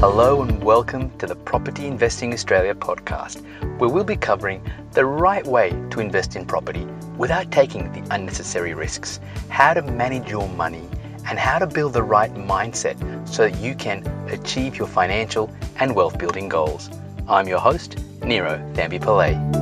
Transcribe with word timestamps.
Hello 0.00 0.40
and 0.40 0.64
welcome 0.64 1.10
to 1.18 1.26
the 1.26 1.34
Property 1.34 1.86
Investing 1.86 2.32
Australia 2.32 2.74
podcast, 2.74 3.42
where 3.78 3.90
we'll 3.90 4.02
be 4.02 4.16
covering 4.16 4.64
the 4.92 5.04
right 5.04 5.46
way 5.46 5.72
to 5.90 6.00
invest 6.00 6.36
in 6.36 6.46
property 6.46 6.86
without 7.18 7.52
taking 7.52 7.92
the 7.92 8.14
unnecessary 8.14 8.72
risks, 8.72 9.20
how 9.50 9.74
to 9.74 9.82
manage 9.82 10.30
your 10.30 10.48
money, 10.48 10.88
and 11.28 11.38
how 11.38 11.58
to 11.58 11.66
build 11.66 11.92
the 11.92 12.02
right 12.02 12.32
mindset 12.32 12.96
so 13.28 13.46
that 13.46 13.60
you 13.60 13.74
can 13.74 14.06
achieve 14.30 14.74
your 14.74 14.88
financial 14.88 15.54
and 15.76 15.94
wealth 15.94 16.16
building 16.16 16.48
goals. 16.48 16.88
I'm 17.28 17.46
your 17.46 17.60
host, 17.60 17.98
Nero 18.22 18.56
Thambi 18.72 18.98
Pillay. 18.98 19.60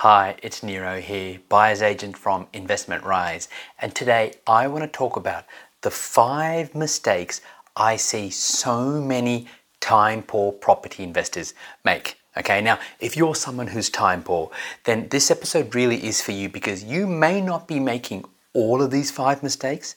Hi, 0.00 0.36
it's 0.40 0.60
Niro 0.60 1.00
here, 1.00 1.40
buyer's 1.48 1.82
agent 1.82 2.16
from 2.16 2.46
Investment 2.52 3.02
Rise, 3.02 3.48
and 3.80 3.92
today 3.92 4.34
I 4.46 4.68
want 4.68 4.84
to 4.84 4.88
talk 4.88 5.16
about 5.16 5.46
the 5.86 5.90
five 5.92 6.74
mistakes 6.74 7.40
I 7.76 7.94
see 7.94 8.28
so 8.30 9.00
many 9.00 9.46
time 9.78 10.20
poor 10.20 10.50
property 10.50 11.04
investors 11.04 11.54
make. 11.84 12.18
Okay, 12.36 12.60
now 12.60 12.80
if 12.98 13.16
you're 13.16 13.36
someone 13.36 13.68
who's 13.68 13.88
time 13.88 14.24
poor, 14.24 14.50
then 14.82 15.06
this 15.10 15.30
episode 15.30 15.76
really 15.76 16.04
is 16.04 16.20
for 16.20 16.32
you 16.32 16.48
because 16.48 16.82
you 16.82 17.06
may 17.06 17.40
not 17.40 17.68
be 17.68 17.78
making 17.78 18.24
all 18.52 18.82
of 18.82 18.90
these 18.90 19.12
five 19.12 19.44
mistakes, 19.44 19.94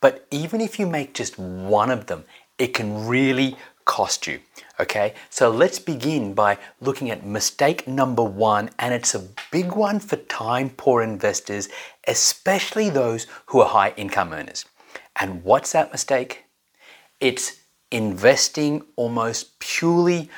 but 0.00 0.28
even 0.30 0.60
if 0.60 0.78
you 0.78 0.86
make 0.86 1.12
just 1.12 1.36
one 1.40 1.90
of 1.90 2.06
them, 2.06 2.24
it 2.56 2.72
can 2.72 3.08
really 3.08 3.56
cost 3.84 4.28
you. 4.28 4.38
Okay, 4.78 5.14
so 5.28 5.50
let's 5.50 5.80
begin 5.80 6.34
by 6.34 6.56
looking 6.80 7.10
at 7.10 7.26
mistake 7.26 7.88
number 7.88 8.22
one, 8.22 8.70
and 8.78 8.94
it's 8.94 9.16
a 9.16 9.26
big 9.50 9.72
one 9.72 9.98
for 9.98 10.16
time 10.16 10.70
poor 10.70 11.02
investors, 11.02 11.68
especially 12.06 12.90
those 12.90 13.26
who 13.46 13.60
are 13.60 13.68
high 13.68 13.92
income 13.96 14.32
earners. 14.32 14.66
And 15.22 15.44
what's 15.44 15.70
that 15.70 15.92
mistake? 15.92 16.46
It's 17.20 17.60
investing 17.92 18.82
almost 18.96 19.56
purely 19.60 20.28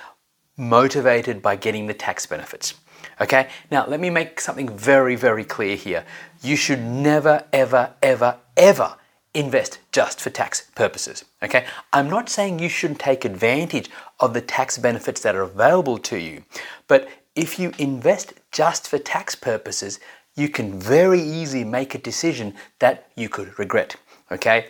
motivated 0.58 1.40
by 1.40 1.56
getting 1.56 1.86
the 1.86 1.94
tax 1.94 2.27
benefits. 2.27 2.74
Okay, 3.18 3.48
now 3.70 3.86
let 3.86 3.98
me 3.98 4.10
make 4.10 4.42
something 4.42 4.68
very, 4.68 5.16
very 5.16 5.42
clear 5.42 5.74
here. 5.74 6.05
You 6.42 6.55
should 6.55 6.82
never, 6.82 7.46
ever, 7.50 7.94
ever, 8.02 8.36
ever 8.58 8.96
invest 9.32 9.78
just 9.90 10.20
for 10.20 10.28
tax 10.28 10.70
purposes. 10.74 11.24
Okay, 11.42 11.64
I'm 11.94 12.10
not 12.10 12.28
saying 12.28 12.58
you 12.58 12.68
shouldn't 12.68 13.00
take 13.00 13.24
advantage 13.24 13.88
of 14.20 14.34
the 14.34 14.42
tax 14.42 14.77
benefits 14.77 15.22
that 15.22 15.34
are 15.34 15.44
available 15.44 15.96
to 15.96 16.18
you, 16.18 16.44
but 16.88 17.08
if 17.34 17.58
you 17.58 17.72
invest 17.78 18.34
just 18.52 18.86
for 18.86 18.98
tax 18.98 19.34
purposes, 19.34 19.98
you 20.36 20.50
can 20.50 20.78
very 20.78 21.22
easily 21.22 21.64
make 21.64 21.94
a 21.94 21.98
decision 21.98 22.55
that 22.80 23.08
you 23.16 23.30
could 23.30 23.58
regret. 23.58 23.96
Okay. 24.34 24.66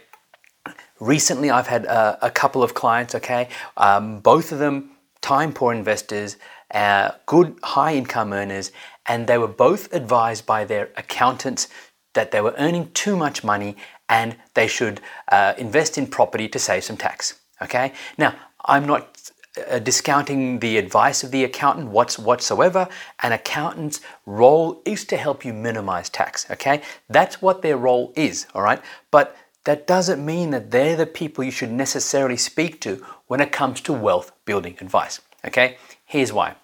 Recently, 1.00 1.50
I've 1.50 1.66
had 1.66 1.86
uh, 1.86 2.16
a 2.22 2.30
couple 2.30 2.62
of 2.62 2.74
clients. 2.74 3.14
Okay, 3.14 3.48
um, 3.76 4.20
both 4.20 4.52
of 4.52 4.58
them 4.58 4.90
time 5.20 5.52
poor 5.52 5.72
investors, 5.72 6.36
uh, 6.72 7.12
good 7.26 7.58
high 7.62 7.94
income 7.94 8.32
earners, 8.32 8.72
and 9.06 9.26
they 9.26 9.38
were 9.38 9.48
both 9.48 9.92
advised 9.94 10.44
by 10.44 10.64
their 10.64 10.90
accountants 10.96 11.68
that 12.12 12.30
they 12.30 12.40
were 12.40 12.54
earning 12.58 12.90
too 12.92 13.16
much 13.16 13.42
money 13.42 13.74
and 14.08 14.36
they 14.52 14.68
should 14.68 15.00
uh, 15.32 15.54
invest 15.56 15.98
in 15.98 16.06
property 16.06 16.46
to 16.46 16.58
save 16.58 16.84
some 16.84 16.96
tax. 16.96 17.40
Okay. 17.62 17.92
Now, 18.18 18.34
I'm 18.66 18.86
not 18.86 19.32
uh, 19.70 19.78
discounting 19.78 20.58
the 20.58 20.78
advice 20.78 21.22
of 21.22 21.30
the 21.30 21.44
accountant 21.44 21.88
whatsoever. 21.88 22.88
An 23.22 23.32
accountant's 23.32 24.00
role 24.26 24.82
is 24.84 25.04
to 25.06 25.16
help 25.16 25.44
you 25.44 25.52
minimize 25.52 26.08
tax. 26.08 26.50
Okay, 26.50 26.82
that's 27.08 27.40
what 27.40 27.62
their 27.62 27.76
role 27.76 28.12
is. 28.16 28.46
All 28.52 28.62
right, 28.62 28.82
but 29.12 29.36
that 29.64 29.86
doesn't 29.86 30.24
mean 30.24 30.50
that 30.50 30.70
they're 30.70 30.96
the 30.96 31.06
people 31.06 31.42
you 31.42 31.50
should 31.50 31.72
necessarily 31.72 32.36
speak 32.36 32.80
to 32.82 33.04
when 33.26 33.40
it 33.40 33.52
comes 33.52 33.80
to 33.82 33.92
wealth 33.92 34.32
building 34.44 34.76
advice. 34.80 35.20
Okay, 35.44 35.76
here's 36.04 36.32
why. 36.32 36.54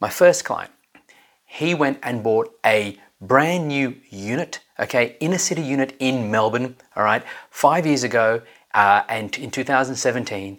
My 0.00 0.08
first 0.08 0.44
client, 0.44 0.72
he 1.44 1.74
went 1.74 1.98
and 2.02 2.22
bought 2.22 2.54
a 2.64 2.98
brand 3.20 3.68
new 3.68 3.96
unit, 4.10 4.60
okay, 4.78 5.16
inner 5.20 5.38
city 5.38 5.62
unit 5.62 5.94
in 5.98 6.30
Melbourne, 6.30 6.76
all 6.94 7.04
right, 7.04 7.22
five 7.50 7.86
years 7.86 8.04
ago, 8.04 8.42
uh, 8.74 9.02
and 9.08 9.36
in 9.38 9.50
2017, 9.50 10.58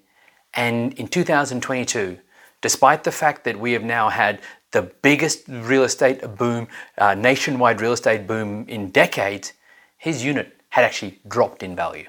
and 0.56 0.94
in 0.94 1.08
2022, 1.08 2.18
despite 2.62 3.03
the 3.03 3.12
fact 3.12 3.44
that 3.44 3.59
we 3.59 3.74
have 3.74 3.84
now 3.84 4.09
had 4.09 4.41
the 4.72 4.81
biggest 4.81 5.47
real 5.47 5.84
estate 5.84 6.22
boom, 6.35 6.68
uh, 6.97 7.14
nationwide 7.14 7.79
real 7.79 7.94
estate 7.94 8.25
boom 8.25 8.66
in 8.68 8.90
decades, 8.90 9.53
his 9.97 10.24
unit 10.25 10.56
had 10.78 10.86
actually 10.86 11.20
dropped 11.28 11.64
in 11.64 11.76
value. 11.76 12.08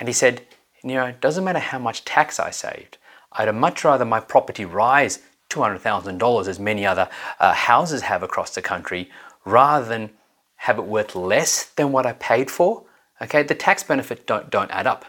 And 0.00 0.08
he 0.08 0.14
said, 0.14 0.40
you 0.82 0.94
know, 0.94 1.04
it 1.04 1.20
doesn't 1.20 1.44
matter 1.44 1.58
how 1.58 1.78
much 1.78 2.06
tax 2.06 2.40
I 2.40 2.48
saved. 2.48 2.96
I'd 3.32 3.54
much 3.54 3.84
rather 3.84 4.06
my 4.06 4.18
property 4.18 4.64
rise 4.64 5.18
$200,000 5.50 6.48
as 6.48 6.58
many 6.58 6.86
other 6.86 7.10
uh, 7.38 7.52
houses 7.52 8.00
have 8.00 8.22
across 8.22 8.54
the 8.54 8.62
country 8.62 9.10
rather 9.44 9.84
than 9.84 10.08
have 10.56 10.78
it 10.78 10.86
worth 10.86 11.14
less 11.14 11.66
than 11.76 11.92
what 11.92 12.06
I 12.06 12.14
paid 12.14 12.50
for. 12.50 12.84
Okay, 13.20 13.42
the 13.42 13.54
tax 13.54 13.82
benefits 13.82 14.22
don't, 14.24 14.48
don't 14.48 14.70
add 14.70 14.86
up. 14.86 15.04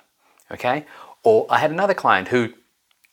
Okay, 0.52 0.86
or 1.24 1.48
I 1.50 1.60
had 1.60 1.72
another 1.72 1.94
client 1.94 2.28
who 2.28 2.52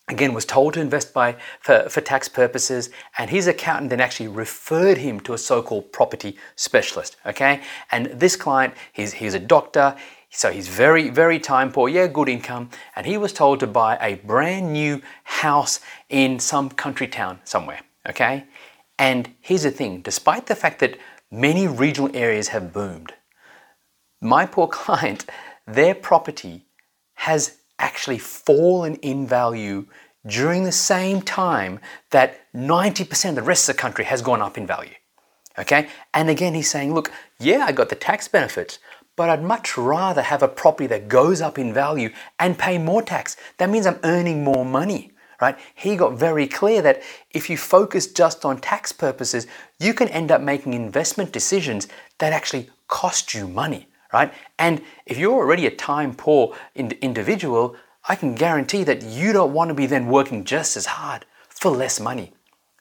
again 0.07 0.33
was 0.33 0.45
told 0.45 0.73
to 0.73 0.81
invest 0.81 1.13
by 1.13 1.35
for, 1.59 1.87
for 1.89 2.01
tax 2.01 2.27
purposes 2.27 2.89
and 3.17 3.29
his 3.29 3.47
accountant 3.47 3.89
then 3.89 3.99
actually 3.99 4.27
referred 4.27 4.97
him 4.97 5.19
to 5.19 5.33
a 5.33 5.37
so-called 5.37 5.91
property 5.91 6.37
specialist 6.55 7.17
okay? 7.25 7.61
And 7.91 8.07
this 8.07 8.35
client 8.35 8.73
he's, 8.93 9.13
he's 9.13 9.33
a 9.33 9.39
doctor 9.39 9.95
so 10.29 10.51
he's 10.51 10.67
very 10.67 11.09
very 11.09 11.39
time 11.39 11.71
poor 11.71 11.89
yeah 11.89 12.07
good 12.07 12.29
income 12.29 12.69
and 12.95 13.05
he 13.05 13.17
was 13.17 13.33
told 13.33 13.59
to 13.61 13.67
buy 13.67 13.97
a 13.99 14.15
brand 14.15 14.73
new 14.73 15.01
house 15.23 15.79
in 16.09 16.39
some 16.39 16.69
country 16.69 17.07
town 17.07 17.39
somewhere 17.43 17.81
okay? 18.07 18.45
And 18.99 19.29
here's 19.41 19.63
the 19.63 19.71
thing 19.71 20.01
despite 20.01 20.45
the 20.45 20.55
fact 20.55 20.79
that 20.79 20.97
many 21.31 21.67
regional 21.67 22.15
areas 22.15 22.49
have 22.49 22.71
boomed 22.71 23.13
my 24.21 24.45
poor 24.45 24.67
client 24.79 25.25
their 25.67 25.95
property 25.95 26.65
has 27.15 27.57
actually 27.79 28.17
fallen 28.17 28.95
in 28.95 29.27
value 29.27 29.85
during 30.25 30.63
the 30.63 30.71
same 30.71 31.21
time 31.21 31.79
that 32.11 32.39
90% 32.53 33.29
of 33.29 33.35
the 33.35 33.41
rest 33.41 33.69
of 33.69 33.75
the 33.75 33.81
country 33.81 34.05
has 34.05 34.21
gone 34.21 34.41
up 34.41 34.57
in 34.57 34.65
value. 34.65 34.95
Okay? 35.57 35.87
And 36.13 36.29
again, 36.29 36.53
he's 36.53 36.69
saying, 36.69 36.93
look, 36.93 37.11
yeah, 37.39 37.65
I 37.65 37.71
got 37.71 37.89
the 37.89 37.95
tax 37.95 38.27
benefits, 38.27 38.79
but 39.15 39.29
I'd 39.29 39.43
much 39.43 39.77
rather 39.77 40.21
have 40.21 40.43
a 40.43 40.47
property 40.47 40.87
that 40.87 41.07
goes 41.07 41.41
up 41.41 41.57
in 41.57 41.73
value 41.73 42.09
and 42.39 42.57
pay 42.57 42.77
more 42.77 43.01
tax. 43.01 43.37
That 43.57 43.69
means 43.69 43.85
I'm 43.85 43.99
earning 44.03 44.43
more 44.43 44.65
money, 44.65 45.11
right? 45.39 45.57
He 45.73 45.95
got 45.95 46.13
very 46.13 46.47
clear 46.47 46.81
that 46.81 47.01
if 47.31 47.49
you 47.49 47.57
focus 47.57 48.07
just 48.07 48.43
on 48.43 48.59
tax 48.59 48.91
purposes, 48.91 49.47
you 49.79 49.93
can 49.93 50.09
end 50.09 50.31
up 50.31 50.41
making 50.41 50.73
investment 50.73 51.31
decisions 51.31 51.87
that 52.17 52.33
actually 52.33 52.69
cost 52.87 53.33
you 53.33 53.47
money 53.47 53.87
right? 54.15 54.33
And 54.57 54.81
if 55.05 55.17
you're 55.17 55.33
already 55.33 55.67
a 55.67 55.71
time 55.71 56.15
poor 56.15 56.55
individual, 56.73 57.75
I 58.07 58.15
can 58.15 58.33
guarantee 58.33 58.85
that 58.85 59.03
you 59.03 59.33
don't 59.33 59.53
want 59.53 59.67
to 59.69 59.73
be 59.73 59.87
then 59.87 60.07
working 60.07 60.45
just 60.45 60.77
as 60.77 60.85
hard 60.85 61.25
for 61.49 61.69
less 61.69 61.99
money. 61.99 62.31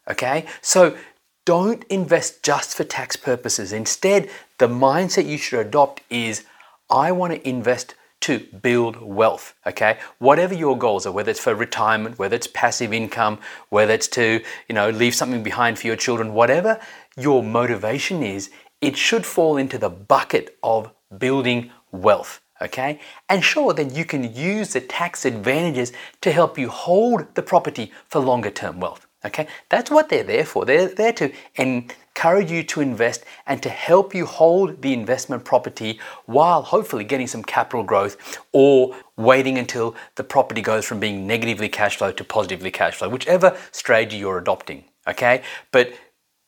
Okay? 0.09 0.47
So 0.61 0.97
don't 1.44 1.83
invest 1.84 2.44
just 2.44 2.77
for 2.77 2.84
tax 2.84 3.17
purposes. 3.17 3.73
Instead, 3.73 4.31
the 4.59 4.69
mindset 4.69 5.27
you 5.27 5.39
should 5.39 5.67
adopt 5.67 6.03
is 6.09 6.44
I 6.89 7.11
want 7.11 7.33
to 7.33 7.49
invest 7.49 7.97
to 8.21 8.39
build 8.62 9.03
wealth. 9.03 9.55
Okay? 9.67 9.99
Whatever 10.19 10.55
your 10.55 10.78
goals 10.78 11.05
are, 11.05 11.12
whether 11.12 11.33
it's 11.33 11.41
for 11.41 11.55
retirement, 11.55 12.17
whether 12.17 12.37
it's 12.37 12.47
passive 12.47 12.93
income, 12.93 13.41
whether 13.71 13.93
it's 13.93 14.09
to, 14.09 14.41
you 14.69 14.75
know, 14.75 14.91
leave 14.91 15.17
something 15.17 15.43
behind 15.43 15.81
for 15.81 15.89
your 15.89 15.97
children, 15.97 16.33
whatever 16.33 16.78
your 17.17 17.43
motivation 17.43 18.23
is, 18.23 18.50
it 18.81 18.99
should 18.99 19.25
fall 19.25 19.56
into 19.56 19.78
the 19.78 19.89
bucket 19.89 20.59
of 20.62 20.93
building 21.19 21.70
wealth. 21.92 22.41
Okay? 22.62 23.00
And 23.28 23.44
sure, 23.44 23.72
then 23.72 23.94
you 23.94 24.05
can 24.05 24.34
use 24.34 24.72
the 24.72 24.81
tax 24.81 25.25
advantages 25.25 25.93
to 26.20 26.32
help 26.32 26.58
you 26.58 26.69
hold 26.69 27.34
the 27.34 27.43
property 27.43 27.93
for 28.08 28.20
longer 28.20 28.50
term 28.50 28.81
wealth. 28.81 29.06
Okay? 29.25 29.46
That's 29.69 29.90
what 29.90 30.08
they're 30.08 30.22
there 30.22 30.44
for. 30.44 30.64
They're 30.64 30.88
there 30.88 31.12
to 31.14 31.32
encourage 31.56 32.50
you 32.50 32.62
to 32.64 32.81
invest 32.81 33.25
and 33.46 33.62
to 33.62 33.69
help 33.69 34.14
you 34.14 34.26
hold 34.26 34.82
the 34.82 34.93
investment 34.93 35.44
property 35.44 35.99
while 36.26 36.62
hopefully 36.62 37.05
getting 37.05 37.26
some 37.26 37.43
capital 37.43 37.82
growth 37.82 38.38
or 38.52 38.94
waiting 39.17 39.58
until 39.58 39.94
the 40.14 40.25
property 40.25 40.60
goes 40.60 40.84
from 40.84 41.00
being 41.00 41.26
negatively 41.26 41.69
cash 41.69 41.96
flow 41.96 42.12
to 42.12 42.25
positively 42.25 42.70
cash 42.70 42.94
flow, 42.96 43.08
whichever 43.08 43.56
strategy 43.72 44.19
you're 44.19 44.38
adopting. 44.38 44.84
Okay? 45.08 45.43
But 45.72 45.93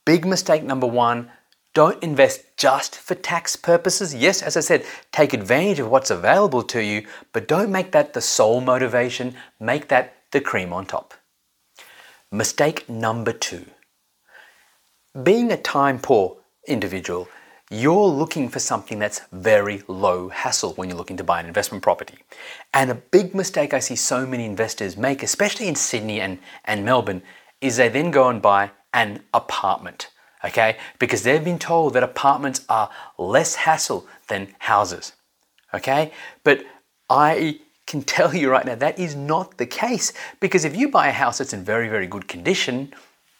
big 0.04 0.24
mistake 0.24 0.62
number 0.62 0.86
one 0.86 1.30
don't 1.76 2.02
invest 2.02 2.56
just 2.56 2.96
for 2.96 3.14
tax 3.14 3.54
purposes. 3.54 4.14
Yes, 4.14 4.40
as 4.40 4.56
I 4.56 4.60
said, 4.60 4.86
take 5.12 5.34
advantage 5.34 5.78
of 5.78 5.90
what's 5.90 6.10
available 6.10 6.62
to 6.62 6.82
you, 6.82 7.06
but 7.34 7.46
don't 7.46 7.70
make 7.70 7.92
that 7.92 8.14
the 8.14 8.22
sole 8.22 8.62
motivation. 8.62 9.34
Make 9.60 9.88
that 9.88 10.14
the 10.32 10.40
cream 10.40 10.72
on 10.72 10.86
top. 10.86 11.12
Mistake 12.32 12.88
number 12.88 13.32
two 13.32 13.66
being 15.22 15.50
a 15.50 15.56
time 15.56 15.98
poor 15.98 16.36
individual, 16.66 17.28
you're 17.70 18.06
looking 18.06 18.48
for 18.48 18.58
something 18.58 18.98
that's 18.98 19.20
very 19.32 19.82
low 19.88 20.28
hassle 20.28 20.74
when 20.74 20.88
you're 20.88 20.98
looking 20.98 21.16
to 21.16 21.24
buy 21.24 21.40
an 21.40 21.46
investment 21.46 21.82
property. 21.82 22.18
And 22.74 22.90
a 22.90 22.94
big 22.94 23.34
mistake 23.34 23.72
I 23.72 23.80
see 23.80 23.96
so 23.96 24.26
many 24.26 24.44
investors 24.44 24.96
make, 24.96 25.22
especially 25.22 25.68
in 25.68 25.74
Sydney 25.74 26.20
and, 26.20 26.38
and 26.64 26.84
Melbourne, 26.84 27.22
is 27.60 27.76
they 27.76 27.88
then 27.88 28.10
go 28.10 28.28
and 28.28 28.42
buy 28.42 28.70
an 28.92 29.22
apartment. 29.32 30.10
Okay? 30.46 30.76
Because 30.98 31.22
they've 31.22 31.44
been 31.44 31.58
told 31.58 31.94
that 31.94 32.02
apartments 32.02 32.64
are 32.68 32.90
less 33.18 33.56
hassle 33.56 34.06
than 34.28 34.54
houses. 34.60 35.12
Okay? 35.74 36.12
But 36.44 36.64
I 37.10 37.60
can 37.86 38.02
tell 38.16 38.34
you 38.34 38.50
right 38.50 38.64
now 38.64 38.74
that 38.76 38.98
is 38.98 39.14
not 39.14 39.58
the 39.58 39.66
case 39.66 40.12
because 40.40 40.64
if 40.64 40.76
you 40.76 40.88
buy 40.88 41.08
a 41.08 41.12
house 41.12 41.38
that's 41.38 41.52
in 41.52 41.64
very, 41.64 41.88
very 41.88 42.06
good 42.06 42.28
condition, 42.28 42.92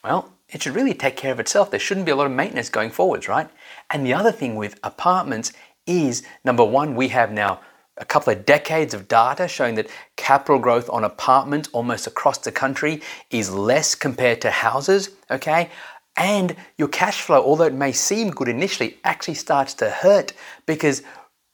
well, 0.04 0.32
it 0.48 0.62
should 0.62 0.74
really 0.74 0.94
take 0.94 1.16
care 1.16 1.32
of 1.32 1.40
itself. 1.40 1.70
There 1.70 1.80
shouldn't 1.80 2.06
be 2.06 2.12
a 2.12 2.16
lot 2.16 2.26
of 2.26 2.32
maintenance 2.32 2.68
going 2.68 2.90
forwards, 2.90 3.28
right? 3.28 3.48
And 3.90 4.06
the 4.06 4.14
other 4.14 4.30
thing 4.30 4.54
with 4.54 4.78
apartments 4.82 5.52
is 5.86 6.22
number 6.44 6.64
one, 6.64 6.94
we 6.94 7.08
have 7.08 7.32
now 7.32 7.60
a 7.98 8.04
couple 8.04 8.32
of 8.32 8.44
decades 8.44 8.94
of 8.94 9.08
data 9.08 9.48
showing 9.48 9.74
that 9.76 9.88
capital 10.16 10.58
growth 10.58 10.88
on 10.90 11.02
apartments 11.02 11.68
almost 11.72 12.06
across 12.06 12.38
the 12.38 12.52
country 12.52 13.00
is 13.30 13.52
less 13.52 13.94
compared 13.94 14.40
to 14.42 14.50
houses, 14.50 15.10
okay? 15.30 15.70
And 16.16 16.56
your 16.78 16.88
cash 16.88 17.20
flow, 17.20 17.42
although 17.42 17.64
it 17.64 17.74
may 17.74 17.92
seem 17.92 18.30
good 18.30 18.48
initially, 18.48 18.98
actually 19.04 19.34
starts 19.34 19.74
to 19.74 19.90
hurt 19.90 20.32
because 20.64 21.02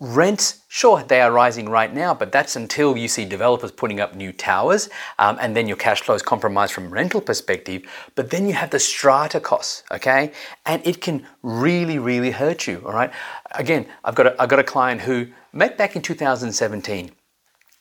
Rents, 0.05 0.63
sure, 0.67 1.05
they 1.05 1.21
are 1.21 1.31
rising 1.31 1.69
right 1.69 1.95
now, 1.95 2.13
but 2.13 2.33
that's 2.33 2.57
until 2.57 2.97
you 2.97 3.07
see 3.07 3.25
developers 3.25 3.71
putting 3.71 4.01
up 4.01 4.17
new 4.17 4.33
towers 4.33 4.91
um, 5.21 5.39
and 5.41 5.55
then 5.57 5.69
your 5.69 5.77
cash 5.77 6.01
flow 6.01 6.17
is 6.17 6.23
compromised 6.23 6.73
from 6.73 6.91
rental 6.91 7.21
perspective. 7.21 7.85
But 8.17 8.31
then 8.31 8.49
you 8.49 8.53
have 8.55 8.71
the 8.71 8.81
strata 8.81 9.39
costs, 9.39 9.85
okay? 9.93 10.33
And 10.67 10.85
it 10.85 11.01
can 11.01 11.25
really, 11.45 12.01
really 12.01 12.33
hurt 12.33 12.67
you, 12.67 12.83
all 12.85 12.93
right? 12.93 13.13
Again, 13.53 13.87
I've 14.03 14.17
got 14.17 14.27
a, 14.27 14.43
I've 14.43 14.49
got 14.49 14.59
a 14.59 14.65
client 14.65 15.03
who 15.03 15.29
met 15.53 15.79
back 15.79 15.95
in 15.95 16.03
2017 16.03 17.13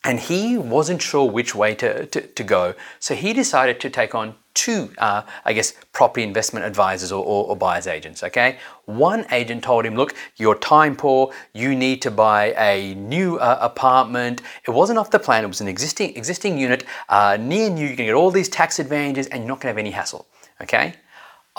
and 0.03 0.19
he 0.19 0.57
wasn't 0.57 1.01
sure 1.01 1.29
which 1.29 1.53
way 1.53 1.75
to, 1.75 2.05
to, 2.07 2.21
to 2.21 2.43
go. 2.43 2.73
So 2.99 3.13
he 3.13 3.33
decided 3.33 3.79
to 3.81 3.89
take 3.89 4.15
on 4.15 4.35
two, 4.53 4.89
uh, 4.97 5.21
I 5.45 5.53
guess, 5.53 5.73
property 5.93 6.23
investment 6.23 6.65
advisors 6.65 7.11
or, 7.11 7.23
or, 7.23 7.47
or, 7.47 7.55
buyer's 7.55 7.87
agents. 7.87 8.23
Okay, 8.23 8.57
one 8.85 9.25
agent 9.31 9.63
told 9.63 9.85
him, 9.85 9.95
"Look, 9.95 10.13
you're 10.37 10.57
time 10.57 10.95
poor. 10.95 11.31
You 11.53 11.75
need 11.75 12.01
to 12.01 12.11
buy 12.11 12.53
a 12.57 12.95
new 12.95 13.37
uh, 13.37 13.59
apartment. 13.61 14.41
It 14.67 14.71
wasn't 14.71 14.99
off 14.99 15.11
the 15.11 15.19
plan. 15.19 15.43
It 15.43 15.47
was 15.47 15.61
an 15.61 15.67
existing 15.67 16.15
existing 16.17 16.57
unit 16.57 16.83
uh, 17.09 17.37
near 17.39 17.69
you. 17.69 17.87
You 17.87 17.95
can 17.95 18.05
get 18.05 18.15
all 18.15 18.31
these 18.31 18.49
tax 18.49 18.79
advantages, 18.79 19.27
and 19.27 19.41
you're 19.41 19.47
not 19.47 19.61
going 19.61 19.73
to 19.73 19.75
have 19.75 19.77
any 19.77 19.91
hassle." 19.91 20.27
Okay. 20.61 20.95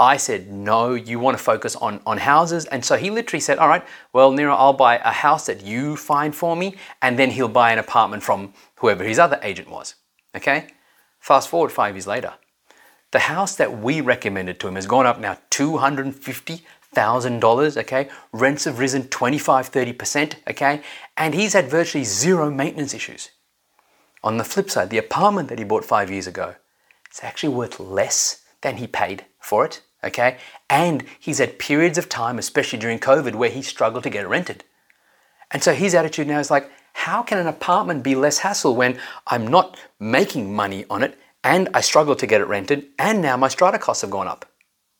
I 0.02 0.16
said, 0.16 0.50
no, 0.50 0.94
you 0.94 1.20
want 1.20 1.38
to 1.38 1.42
focus 1.42 1.76
on, 1.76 2.00
on 2.04 2.18
houses. 2.18 2.64
And 2.64 2.84
so 2.84 2.96
he 2.96 3.08
literally 3.08 3.38
said, 3.38 3.58
all 3.58 3.68
right, 3.68 3.84
well, 4.12 4.32
Niro, 4.32 4.56
I'll 4.56 4.72
buy 4.72 4.96
a 4.96 5.12
house 5.12 5.46
that 5.46 5.62
you 5.62 5.96
find 5.96 6.34
for 6.34 6.56
me. 6.56 6.74
And 7.02 7.16
then 7.16 7.30
he'll 7.30 7.46
buy 7.46 7.70
an 7.72 7.78
apartment 7.78 8.24
from 8.24 8.52
whoever 8.76 9.04
his 9.04 9.20
other 9.20 9.38
agent 9.44 9.70
was. 9.70 9.94
Okay? 10.34 10.66
Fast 11.20 11.48
forward 11.48 11.70
five 11.70 11.94
years 11.94 12.08
later. 12.08 12.34
The 13.12 13.20
house 13.20 13.54
that 13.54 13.78
we 13.78 14.00
recommended 14.00 14.58
to 14.58 14.66
him 14.66 14.74
has 14.74 14.88
gone 14.88 15.06
up 15.06 15.20
now 15.20 15.38
$250,000, 15.52 17.76
okay? 17.76 18.08
Rents 18.32 18.64
have 18.64 18.80
risen 18.80 19.06
25, 19.06 19.70
30%, 19.70 20.34
okay? 20.50 20.82
And 21.16 21.32
he's 21.32 21.52
had 21.52 21.70
virtually 21.70 22.02
zero 22.02 22.50
maintenance 22.50 22.92
issues. 22.92 23.30
On 24.24 24.36
the 24.36 24.44
flip 24.44 24.68
side, 24.68 24.90
the 24.90 24.98
apartment 24.98 25.48
that 25.48 25.60
he 25.60 25.64
bought 25.64 25.84
five 25.84 26.10
years 26.10 26.26
ago, 26.26 26.56
it's 27.08 27.22
actually 27.22 27.54
worth 27.54 27.78
less 27.78 28.42
than 28.62 28.78
he 28.78 28.88
paid 28.88 29.26
for 29.38 29.64
it, 29.64 29.80
okay? 30.04 30.38
And 30.68 31.04
he's 31.18 31.38
had 31.38 31.58
periods 31.58 31.98
of 31.98 32.08
time, 32.08 32.38
especially 32.38 32.78
during 32.78 32.98
COVID, 32.98 33.34
where 33.34 33.50
he 33.50 33.62
struggled 33.62 34.04
to 34.04 34.10
get 34.10 34.28
rented. 34.28 34.64
And 35.50 35.62
so 35.62 35.74
his 35.74 35.94
attitude 35.94 36.28
now 36.28 36.38
is 36.38 36.50
like, 36.50 36.70
how 36.94 37.22
can 37.22 37.38
an 37.38 37.46
apartment 37.46 38.02
be 38.02 38.14
less 38.14 38.38
hassle 38.38 38.76
when 38.76 38.98
I'm 39.26 39.46
not 39.46 39.78
making 39.98 40.54
money 40.54 40.84
on 40.90 41.02
it 41.02 41.18
and 41.44 41.68
I 41.74 41.80
struggle 41.80 42.14
to 42.16 42.26
get 42.26 42.40
it 42.40 42.46
rented, 42.46 42.86
and 42.98 43.20
now 43.20 43.36
my 43.36 43.48
strata 43.48 43.78
costs 43.78 44.02
have 44.02 44.10
gone 44.10 44.28
up. 44.28 44.46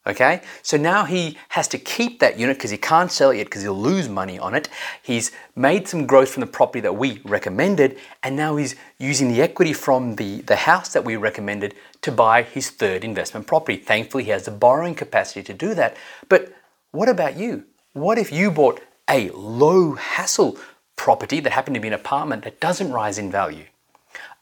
Okay, 0.04 0.42
so 0.62 0.76
now 0.76 1.04
he 1.04 1.38
has 1.50 1.68
to 1.68 1.78
keep 1.78 2.18
that 2.18 2.36
unit 2.36 2.56
because 2.56 2.72
he 2.72 2.76
can't 2.76 3.12
sell 3.12 3.30
it 3.30 3.36
yet 3.36 3.46
because 3.46 3.62
he'll 3.62 3.80
lose 3.80 4.08
money 4.08 4.36
on 4.36 4.52
it. 4.52 4.68
He's 5.00 5.30
made 5.54 5.86
some 5.86 6.06
growth 6.06 6.30
from 6.30 6.40
the 6.40 6.48
property 6.48 6.80
that 6.80 6.96
we 6.96 7.20
recommended, 7.24 7.96
and 8.24 8.34
now 8.34 8.56
he's 8.56 8.74
using 8.98 9.28
the 9.28 9.40
equity 9.40 9.72
from 9.72 10.16
the, 10.16 10.40
the 10.42 10.56
house 10.56 10.92
that 10.94 11.04
we 11.04 11.14
recommended 11.14 11.76
to 12.00 12.10
buy 12.10 12.42
his 12.42 12.68
third 12.68 13.04
investment 13.04 13.46
property. 13.46 13.78
Thankfully, 13.78 14.24
he 14.24 14.30
has 14.30 14.44
the 14.44 14.50
borrowing 14.50 14.96
capacity 14.96 15.44
to 15.44 15.54
do 15.54 15.72
that. 15.74 15.96
But 16.28 16.52
what 16.90 17.08
about 17.08 17.36
you? 17.36 17.64
What 17.92 18.18
if 18.18 18.32
you 18.32 18.50
bought 18.50 18.80
a 19.08 19.30
low 19.30 19.92
hassle 19.94 20.58
property 20.96 21.38
that 21.38 21.52
happened 21.52 21.74
to 21.74 21.80
be 21.80 21.88
an 21.88 21.94
apartment 21.94 22.42
that 22.42 22.58
doesn't 22.58 22.90
rise 22.90 23.18
in 23.18 23.30
value? 23.30 23.66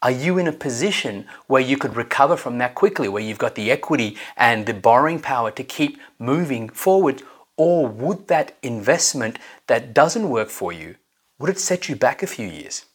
Are 0.03 0.11
you 0.11 0.39
in 0.39 0.47
a 0.47 0.53
position 0.53 1.27
where 1.47 1.61
you 1.61 1.77
could 1.77 1.97
recover 1.97 2.37
from 2.37 2.59
that 2.59 2.75
quickly, 2.75 3.09
where 3.09 3.23
you've 3.23 3.39
got 3.39 3.55
the 3.55 3.71
equity 3.71 4.17
and 4.37 4.67
the 4.67 4.75
borrowing 4.75 5.21
power 5.21 5.51
to 5.51 5.65
keep 5.65 6.01
moving 6.19 6.69
forward? 6.69 7.23
Or 7.57 7.87
would 7.87 8.29
that 8.29 8.57
investment 8.63 9.39
that 9.67 9.93
doesn't 9.93 10.31
work 10.31 10.49
for 10.49 10.73
you, 10.73 10.97
would 11.39 11.51
it 11.51 11.59
set 11.59 11.89
you 11.89 11.97
back 11.97 12.23
a 12.23 12.27
few 12.27 12.47
years? 12.47 12.87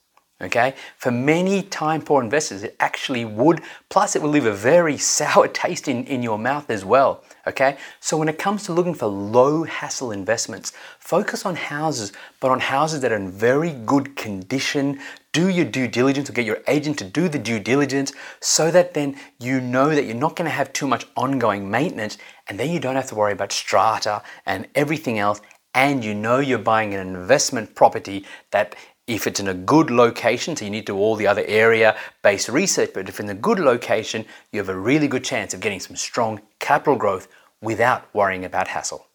Okay, 0.42 0.76
for 0.98 1.12
many 1.12 1.64
time 1.64 2.02
poor 2.02 2.22
investors, 2.22 2.62
it 2.62 2.76
actually 2.80 3.24
would, 3.24 3.62
plus 3.90 4.16
it 4.16 4.22
will 4.22 4.30
leave 4.30 4.46
a 4.46 4.52
very 4.52 4.98
sour 5.16 5.48
taste 5.48 5.88
in, 5.88 6.04
in 6.06 6.22
your 6.22 6.38
mouth 6.38 6.70
as 6.70 6.84
well. 6.84 7.24
Okay, 7.48 7.78
so 8.00 8.18
when 8.18 8.28
it 8.28 8.40
comes 8.40 8.64
to 8.64 8.74
looking 8.74 8.96
for 8.96 9.06
low 9.06 9.66
hassle 9.66 10.12
investments, 10.12 10.74
focus 10.98 11.46
on 11.46 11.56
houses, 11.56 12.12
but 12.40 12.50
on 12.50 12.60
houses 12.60 13.02
that 13.02 13.12
are 13.12 13.18
in 13.18 13.30
very 13.30 13.72
good 13.72 14.16
condition. 14.16 15.00
Do 15.32 15.50
your 15.50 15.66
due 15.66 15.88
diligence 15.88 16.28
or 16.28 16.34
get 16.34 16.46
your 16.46 16.64
agent 16.68 16.98
to 17.00 17.04
do 17.04 17.30
the 17.30 17.38
due 17.38 17.60
diligence 17.60 18.14
so 18.40 18.72
that 18.72 18.96
then 18.96 19.16
you 19.40 19.62
know 19.62 19.90
that 19.90 20.06
you're 20.06 20.16
not 20.16 20.36
going 20.36 20.50
to 20.50 20.56
have 20.56 20.74
too 20.74 20.88
much 20.88 21.06
ongoing 21.16 21.70
maintenance 21.70 22.18
and 22.48 22.60
then 22.60 22.72
you 22.72 22.80
don't 22.80 22.96
have 22.96 23.10
to 23.10 23.16
worry 23.16 23.34
about 23.34 23.52
strata 23.52 24.24
and 24.48 24.68
everything 24.74 25.20
else. 25.20 25.40
And 25.76 26.04
you 26.04 26.16
know 26.16 26.40
you're 26.40 26.58
buying 26.58 26.96
an 26.96 27.06
investment 27.06 27.76
property 27.76 28.26
that 28.52 28.76
if 29.08 29.28
it's 29.28 29.40
in 29.40 29.48
a 29.48 29.54
good 29.54 29.92
location, 29.92 30.56
so 30.56 30.66
you 30.66 30.72
need 30.72 30.88
to 30.88 30.94
do 30.94 30.98
all 30.98 31.16
the 31.16 31.28
other 31.28 31.44
area 31.46 31.96
based 32.24 32.50
research, 32.50 32.92
but 32.94 33.08
if 33.08 33.20
in 33.20 33.30
a 33.30 33.36
good 33.36 33.60
location, 33.60 34.26
you 34.52 34.60
have 34.60 34.70
a 34.70 34.78
really 34.78 35.08
good 35.08 35.24
chance 35.24 35.54
of 35.54 35.60
getting 35.60 35.80
some 35.80 35.96
strong 35.96 36.42
capital 36.60 36.96
growth 36.96 37.28
without 37.62 38.14
worrying 38.14 38.46
about 38.46 38.68
hassle. 38.70 39.08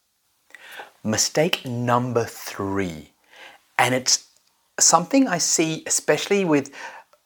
Mistake 1.03 1.65
number 1.65 2.25
three, 2.25 3.11
and 3.79 3.95
it's 3.95 4.29
something 4.79 5.27
I 5.27 5.39
see 5.39 5.83
especially 5.87 6.45
with 6.45 6.73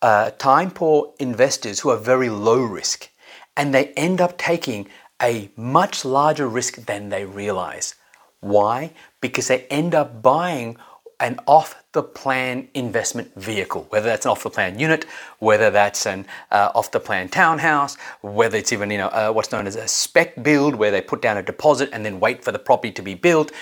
uh, 0.00 0.30
time 0.38 0.70
poor 0.70 1.12
investors 1.18 1.80
who 1.80 1.90
are 1.90 1.96
very 1.96 2.30
low 2.30 2.62
risk, 2.62 3.10
and 3.56 3.74
they 3.74 3.88
end 3.88 4.20
up 4.20 4.38
taking 4.38 4.88
a 5.20 5.50
much 5.56 6.04
larger 6.04 6.48
risk 6.48 6.86
than 6.86 7.08
they 7.08 7.24
realize. 7.24 7.94
Why? 8.40 8.92
Because 9.20 9.48
they 9.48 9.62
end 9.70 9.94
up 9.94 10.22
buying 10.22 10.76
an 11.24 11.40
off 11.46 11.82
the 11.92 12.02
plan 12.02 12.68
investment 12.74 13.34
vehicle, 13.34 13.86
whether 13.88 14.06
that's 14.06 14.26
an 14.26 14.30
off 14.32 14.42
the 14.42 14.50
plan 14.50 14.78
unit, 14.78 15.06
whether 15.38 15.70
that's 15.70 16.06
an 16.06 16.26
uh, 16.50 16.70
off 16.74 16.90
the 16.90 17.00
plan 17.00 17.30
townhouse, 17.30 17.96
whether 18.20 18.58
it's 18.58 18.72
even 18.74 18.90
you 18.90 18.98
know 18.98 19.08
uh, 19.08 19.32
what's 19.32 19.50
known 19.50 19.66
as 19.66 19.74
a 19.74 19.88
spec 19.88 20.42
build, 20.42 20.74
where 20.74 20.90
they 20.90 21.00
put 21.00 21.22
down 21.22 21.38
a 21.38 21.42
deposit 21.42 21.88
and 21.94 22.04
then 22.04 22.20
wait 22.20 22.44
for 22.44 22.52
the 22.52 22.58
property 22.58 22.92
to 22.92 23.02
be 23.02 23.14
built, 23.14 23.52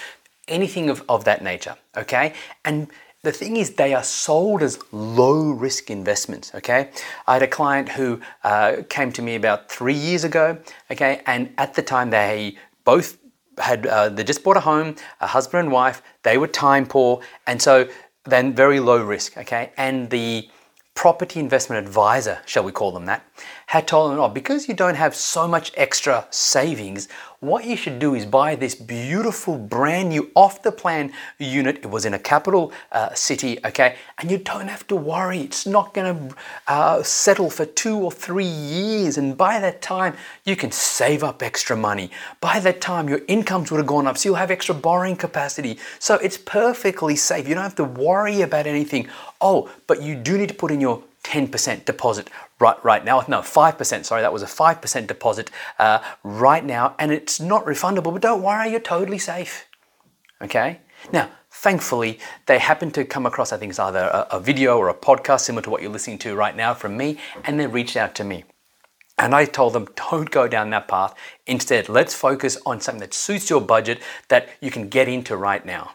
anything 0.49 0.90
of, 0.90 1.04
of 1.09 1.25
that 1.25 1.42
nature. 1.42 1.76
Okay, 1.97 2.35
and 2.64 2.88
the 3.23 3.31
thing 3.31 3.57
is, 3.57 3.75
they 3.75 3.95
are 3.95 4.02
sold 4.02 4.61
as 4.64 4.81
low 4.90 5.52
risk 5.52 5.88
investments. 5.88 6.52
Okay, 6.57 6.90
I 7.28 7.35
had 7.35 7.42
a 7.45 7.52
client 7.59 7.90
who 7.90 8.21
uh, 8.42 8.78
came 8.88 9.12
to 9.12 9.23
me 9.23 9.37
about 9.37 9.71
three 9.71 9.95
years 9.95 10.25
ago. 10.25 10.59
Okay, 10.90 11.23
and 11.26 11.54
at 11.59 11.75
the 11.75 11.83
time 11.83 12.11
they 12.11 12.57
both 12.85 13.22
had 13.59 13.87
uh, 13.87 14.09
they 14.09 14.25
just 14.25 14.42
bought 14.42 14.56
a 14.56 14.61
home, 14.61 14.97
a 15.21 15.26
husband 15.26 15.64
and 15.64 15.73
wife. 15.73 16.02
They 16.23 16.38
were 16.38 16.49
time 16.49 16.87
poor, 16.87 17.21
and 17.47 17.61
so 17.61 17.88
then 18.25 18.54
very 18.54 18.80
low 18.80 19.02
risk. 19.02 19.37
Okay, 19.37 19.73
and 19.76 20.11
the 20.11 20.49
property 20.94 21.40
investment 21.40 21.87
advisor, 21.87 22.40
shall 22.47 22.64
we 22.64 22.73
call 22.73 22.92
them 22.92 23.06
that, 23.06 23.25
had 23.67 23.89
told 23.89 24.13
them, 24.13 24.19
oh, 24.19 24.29
because 24.29 24.69
you 24.69 24.75
don't 24.75 24.95
have 24.95 25.15
so 25.15 25.49
much 25.49 25.73
extra 25.77 26.27
savings, 26.31 27.09
what 27.41 27.65
you 27.65 27.77
should 27.77 27.99
do 27.99 28.15
is 28.15 28.25
buy 28.25 28.55
this 28.55 28.75
beautiful 28.75 29.59
brand 29.59 30.11
new 30.11 30.31
off 30.37 30.63
the 30.63 30.71
plan 30.71 31.13
unit. 31.39 31.79
It 31.79 31.91
was 31.91 32.05
in 32.05 32.15
a 32.15 32.19
capital 32.19 32.73
uh, 32.93 33.13
city, 33.15 33.59
okay, 33.65 33.97
and 34.19 34.31
you 34.31 34.39
don't 34.39 34.69
have 34.69 34.87
to 34.87 34.95
worry. 34.95 35.41
It's 35.41 35.67
not 35.67 35.93
going 35.93 36.29
to 36.29 36.37
uh, 36.69 37.03
settle 37.03 37.51
for 37.51 37.67
two 37.67 37.97
or 37.97 38.13
three 38.13 38.45
years, 38.45 39.19
and 39.19 39.37
by 39.37 39.59
that 39.59 39.83
time, 39.83 40.15
you 40.45 40.55
can 40.55 40.71
save 40.71 41.25
up 41.25 41.43
extra 41.43 41.77
money. 41.77 42.13
By 42.41 42.61
that 42.61 42.81
time, 42.81 43.09
your 43.09 43.23
incomes 43.27 43.73
would 43.73 43.79
have 43.79 43.89
gone 43.89 44.07
up, 44.07 44.19
so 44.19 44.29
you'll 44.29 44.37
have 44.37 44.53
extra 44.53 44.75
borrowing 44.75 45.17
capacity. 45.17 45.79
So 45.99 46.15
it's 46.17 46.39
perfectly 46.39 47.17
safe. 47.17 47.49
You 47.49 47.55
don't 47.55 47.65
have 47.65 47.75
to 47.77 47.85
worry 47.85 48.43
about 48.43 48.69
anything. 48.69 49.09
Oh, 49.41 49.69
but 49.89 50.01
you 50.01 50.15
do 50.15 50.39
need 50.39 50.51
to 50.51 50.55
put 50.55 50.71
in 50.71 50.81
your 50.81 51.03
10% 51.25 51.85
deposit 51.85 52.29
right, 52.59 52.83
right 52.85 53.05
now. 53.05 53.25
No, 53.29 53.41
5%, 53.41 54.05
sorry, 54.05 54.23
that 54.23 54.33
was 54.33 54.43
a 54.43 54.47
5% 54.47 55.07
deposit 55.07 55.50
uh, 55.79 56.02
right 56.23 56.64
now, 56.64 56.95
and 56.99 57.12
it's 57.12 57.41
not 57.41 57.64
refundable, 57.64 58.12
but 58.12 58.23
don't 58.23 58.43
worry, 58.43 58.71
you're 58.71 58.81
totally 58.81 59.19
safe. 59.19 59.67
Okay? 60.41 60.81
Now, 61.12 61.31
thankfully, 61.50 62.19
they 62.47 62.59
happened 62.59 62.95
to 62.95 63.05
come 63.05 63.26
across, 63.26 63.52
I 63.52 63.57
think 63.57 63.71
it's 63.71 63.79
either 63.79 64.00
a, 64.00 64.26
a, 64.33 64.41
video 64.41 64.79
or 64.79 64.88
a 64.88 64.95
podcast 64.95 65.41
similar 65.41 65.62
to 65.62 65.71
what 65.71 65.83
you're 65.83 65.91
listening 65.91 66.19
to 66.19 66.35
right 66.35 66.57
now 66.57 66.75
from 66.75 66.97
me, 66.97 67.19
and 67.45 67.59
they 67.59 67.67
reached 67.67 67.97
out 67.97 68.14
to 68.17 68.25
me. 68.25 68.45
And 69.19 69.35
I 69.35 69.45
told 69.45 69.75
them, 69.75 69.87
don't 69.95 70.31
go 70.31 70.49
down 70.49 70.71
that 70.71 70.88
path. 70.88 71.14
Instead, 71.47 71.88
let's 71.88 72.14
focus 72.14 72.59
on 72.67 72.81
something 72.81 73.00
that 73.00 73.14
suits 73.14 73.50
your 73.50 73.61
budget 73.61 74.00
that 74.29 74.49
you 74.61 74.71
can 74.71 74.88
get 74.88 75.09
into 75.09 75.37
right 75.37 75.64
now. 75.64 75.93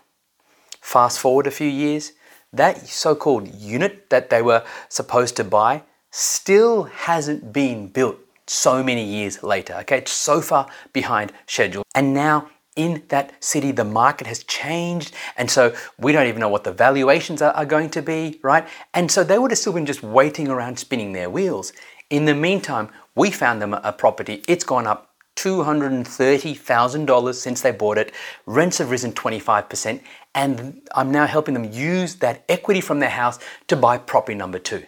Fast 0.80 1.20
forward 1.20 1.48
a 1.48 1.52
few 1.52 1.68
years, 1.68 2.14
that 2.54 2.88
so 2.88 3.16
called 3.16 3.54
unit 3.54 4.10
that 4.10 4.30
they 4.30 4.42
were 4.42 4.64
supposed 4.90 5.36
to 5.38 5.44
buy 5.44 5.84
still 6.12 6.84
hasn't 6.84 7.52
been 7.52 7.88
built 7.88 8.18
so 8.48 8.82
many 8.82 9.04
years 9.04 9.44
later. 9.44 9.76
Okay, 9.82 9.98
it's 9.98 10.12
so 10.12 10.42
far 10.42 10.68
behind 10.94 11.34
schedule. 11.46 11.84
And 11.94 12.14
now 12.14 12.50
in 12.78 13.04
that 13.10 13.44
city, 13.44 13.72
the 13.72 13.84
market 13.84 14.28
has 14.28 14.44
changed. 14.44 15.14
And 15.36 15.52
so 15.52 15.76
we 16.00 16.12
don't 16.14 16.28
even 16.28 16.40
know 16.40 16.48
what 16.48 16.64
the 16.64 16.72
valuations 16.72 17.42
are, 17.42 17.52
are 17.54 17.66
going 17.66 17.90
to 17.90 18.02
be, 18.02 18.40
right? 18.44 18.68
And 18.94 19.12
so 19.12 19.24
they 19.24 19.38
would 19.38 19.52
have 19.52 19.58
still 19.58 19.74
been 19.74 19.86
just 19.86 20.04
waiting 20.04 20.48
around 20.48 20.80
spinning 20.80 21.12
their 21.12 21.30
wheels. 21.30 21.74
In 22.10 22.26
the 22.26 22.36
meantime, 22.36 22.90
we 23.16 23.32
found 23.32 23.62
them 23.62 23.74
a 23.74 23.92
property. 23.92 24.44
It's 24.48 24.64
gone 24.64 24.88
up 24.88 25.10
$230,000 25.38 27.34
since 27.36 27.62
they 27.62 27.72
bought 27.72 27.98
it. 27.98 28.12
Rents 28.46 28.80
have 28.80 28.92
risen 28.92 29.14
25%. 29.14 30.02
And 30.36 30.82
I'm 30.94 31.12
now 31.12 31.26
helping 31.26 31.54
them 31.54 31.72
use 31.72 32.16
that 32.16 32.44
equity 32.50 32.82
from 32.82 33.00
their 33.00 33.10
house 33.10 33.40
to 33.68 33.78
buy 33.78 33.98
property 33.98 34.36
number 34.36 34.60
two. 34.60 34.84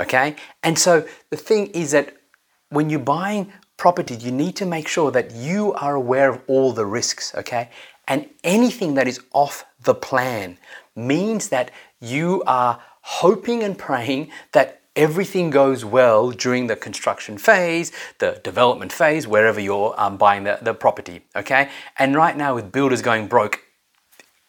Okay? 0.00 0.34
And 0.62 0.76
so 0.78 1.06
the 1.30 1.36
thing 1.36 1.68
is 1.68 1.92
that 1.92 2.16
when 2.70 2.90
you're 2.90 2.98
buying 3.00 3.52
property, 3.76 4.14
you 4.16 4.32
need 4.32 4.56
to 4.56 4.66
make 4.66 4.88
sure 4.88 5.10
that 5.12 5.30
you 5.32 5.72
are 5.74 5.94
aware 5.94 6.30
of 6.30 6.40
all 6.48 6.72
the 6.72 6.84
risks, 6.84 7.34
okay? 7.34 7.70
And 8.06 8.28
anything 8.42 8.94
that 8.94 9.08
is 9.08 9.20
off 9.32 9.64
the 9.82 9.94
plan 9.94 10.58
means 10.96 11.48
that 11.48 11.70
you 12.00 12.42
are 12.46 12.80
hoping 13.02 13.62
and 13.62 13.78
praying 13.78 14.30
that 14.52 14.77
everything 14.98 15.48
goes 15.48 15.84
well 15.84 16.32
during 16.32 16.66
the 16.66 16.74
construction 16.74 17.38
phase, 17.38 17.92
the 18.18 18.40
development 18.42 18.92
phase, 18.92 19.28
wherever 19.28 19.60
you're 19.60 19.94
um, 19.96 20.16
buying 20.16 20.42
the, 20.42 20.58
the 20.60 20.74
property, 20.74 21.22
okay? 21.36 21.70
And 21.98 22.16
right 22.16 22.36
now, 22.36 22.56
with 22.56 22.72
builders 22.72 23.00
going 23.00 23.28
broke, 23.28 23.62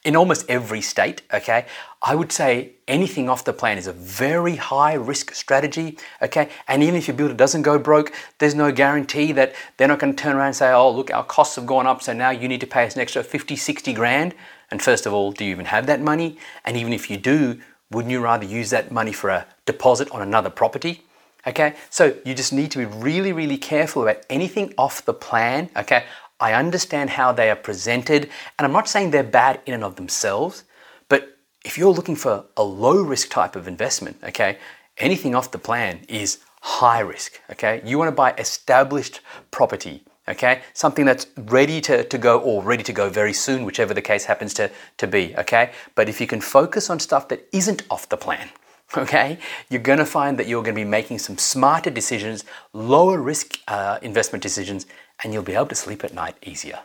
in 0.04 0.16
almost 0.16 0.50
every 0.50 0.82
state, 0.82 1.22
okay, 1.32 1.66
I 2.02 2.16
would 2.16 2.32
say 2.32 2.72
anything 2.88 3.30
off 3.30 3.44
the 3.44 3.54
plan 3.54 3.78
is 3.78 3.86
a 3.86 3.94
very 3.94 4.56
high 4.56 4.94
risk 4.94 5.36
strategy, 5.36 5.98
okay? 6.22 6.50
And 6.68 6.82
even 6.82 6.96
if 6.96 7.08
your 7.08 7.18
builder 7.18 7.34
doesn't 7.36 7.62
go 7.62 7.78
broke, 7.78 8.12
there's 8.40 8.56
no 8.56 8.72
guarantee 8.72 9.34
that 9.34 9.54
they're 9.78 9.90
not 9.90 10.00
going 10.00 10.16
to 10.16 10.24
turn 10.24 10.36
around 10.36 10.48
and 10.48 10.56
say, 10.56 10.72
oh, 10.72 10.90
look, 10.90 11.14
our 11.14 11.26
costs 11.26 11.58
have 11.58 11.68
gone 11.68 11.86
up, 11.86 12.02
so 12.02 12.14
now 12.14 12.32
you 12.32 12.48
need 12.48 12.62
to 12.62 12.68
pay 12.68 12.86
us 12.86 12.96
an 12.96 13.02
extra 13.02 13.24
50, 13.24 13.56
60 13.56 13.94
grand. 13.94 14.34
And 14.72 14.82
first 14.82 15.06
of 15.06 15.14
all, 15.14 15.32
do 15.32 15.46
you 15.46 15.52
even 15.52 15.66
have 15.66 15.86
that 15.88 16.02
money? 16.02 16.38
And 16.64 16.76
even 16.76 16.94
if 16.94 17.12
you 17.12 17.18
do, 17.18 17.60
wouldn't 17.92 18.12
you 18.12 18.20
rather 18.20 18.46
use 18.46 18.70
that 18.70 18.92
money 18.92 19.12
for 19.12 19.30
a 19.30 19.46
deposit 19.66 20.10
on 20.12 20.22
another 20.22 20.50
property? 20.50 21.04
Okay, 21.48 21.76
so 21.90 22.16
you 22.26 22.36
just 22.36 22.52
need 22.52 22.70
to 22.72 22.78
be 22.78 22.86
really, 22.86 23.32
really 23.32 23.58
careful 23.58 24.04
about 24.04 24.24
anything 24.30 24.74
off 24.78 25.06
the 25.06 25.14
plan. 25.14 25.70
Okay, 25.76 26.04
I 26.40 26.54
understand 26.54 27.12
how 27.12 27.32
they 27.32 27.50
are 27.50 27.56
presented, 27.56 28.30
and 28.58 28.66
I'm 28.66 28.72
not 28.72 28.90
saying 28.90 29.12
they're 29.12 29.24
bad 29.24 29.62
in 29.66 29.74
and 29.74 29.84
of 29.84 29.96
themselves, 29.96 30.64
but 31.08 31.38
if 31.66 31.78
you're 31.78 31.94
looking 31.94 32.16
for 32.16 32.46
a 32.56 32.64
low 32.64 33.02
risk 33.02 33.30
type 33.30 33.56
of 33.56 33.68
investment, 33.68 34.18
okay, 34.24 34.58
anything 34.98 35.34
off 35.34 35.52
the 35.52 35.58
plan 35.58 36.02
is 36.08 36.40
high 36.62 37.00
risk, 37.00 37.40
okay? 37.50 37.82
You 37.86 37.98
want 37.98 38.10
to 38.10 38.16
buy 38.16 38.34
established 38.38 39.22
property, 39.50 40.04
okay? 40.30 40.62
Something 40.74 41.06
that's 41.06 41.28
ready 41.36 41.82
to, 41.82 42.04
to 42.04 42.18
go 42.18 42.40
or 42.40 42.64
ready 42.64 42.84
to 42.84 42.94
go 42.94 43.10
very 43.10 43.34
soon, 43.34 43.66
whichever 43.66 43.94
the 43.94 44.02
case 44.02 44.26
happens 44.26 44.54
to, 44.56 44.72
to 44.98 45.08
be, 45.08 45.36
okay? 45.38 45.72
But 45.96 46.08
if 46.08 46.22
you 46.22 46.28
can 46.28 46.40
focus 46.40 46.90
on 46.90 47.00
stuff 47.00 47.28
that 47.30 47.48
isn't 47.52 47.84
off 47.90 48.08
the 48.08 48.18
plan, 48.18 48.50
okay, 48.98 49.38
you're 49.70 49.82
to 49.82 50.06
find 50.06 50.38
that 50.40 50.48
you're 50.48 50.64
to 50.64 50.74
be 50.74 50.86
making 50.86 51.20
some 51.20 51.38
smarter 51.38 51.90
decisions, 51.90 52.46
lower 52.74 53.22
risk 53.22 53.60
uh, 53.68 54.00
investment 54.02 54.42
decisions, 54.42 54.86
and 55.24 55.34
you'll 55.34 55.44
be 55.44 55.54
able 55.54 55.68
to 55.68 55.76
sleep 55.76 56.04
at 56.04 56.14
night 56.14 56.36
easier. 56.44 56.80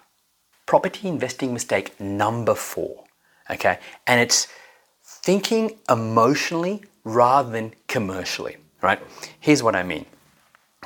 Property 0.67 1.09
investing 1.09 1.53
mistake 1.53 1.99
number 2.01 2.55
four, 2.55 3.05
okay, 3.51 3.79
and 4.07 4.21
it's 4.21 4.49
thinking 5.05 5.79
emotionally 5.91 6.83
rather 7.05 7.51
than 7.51 7.75
commercially, 7.87 8.57
right? 8.81 8.99
Here's 9.41 9.63
what 9.63 9.77
I 9.77 9.83
mean. 9.83 10.07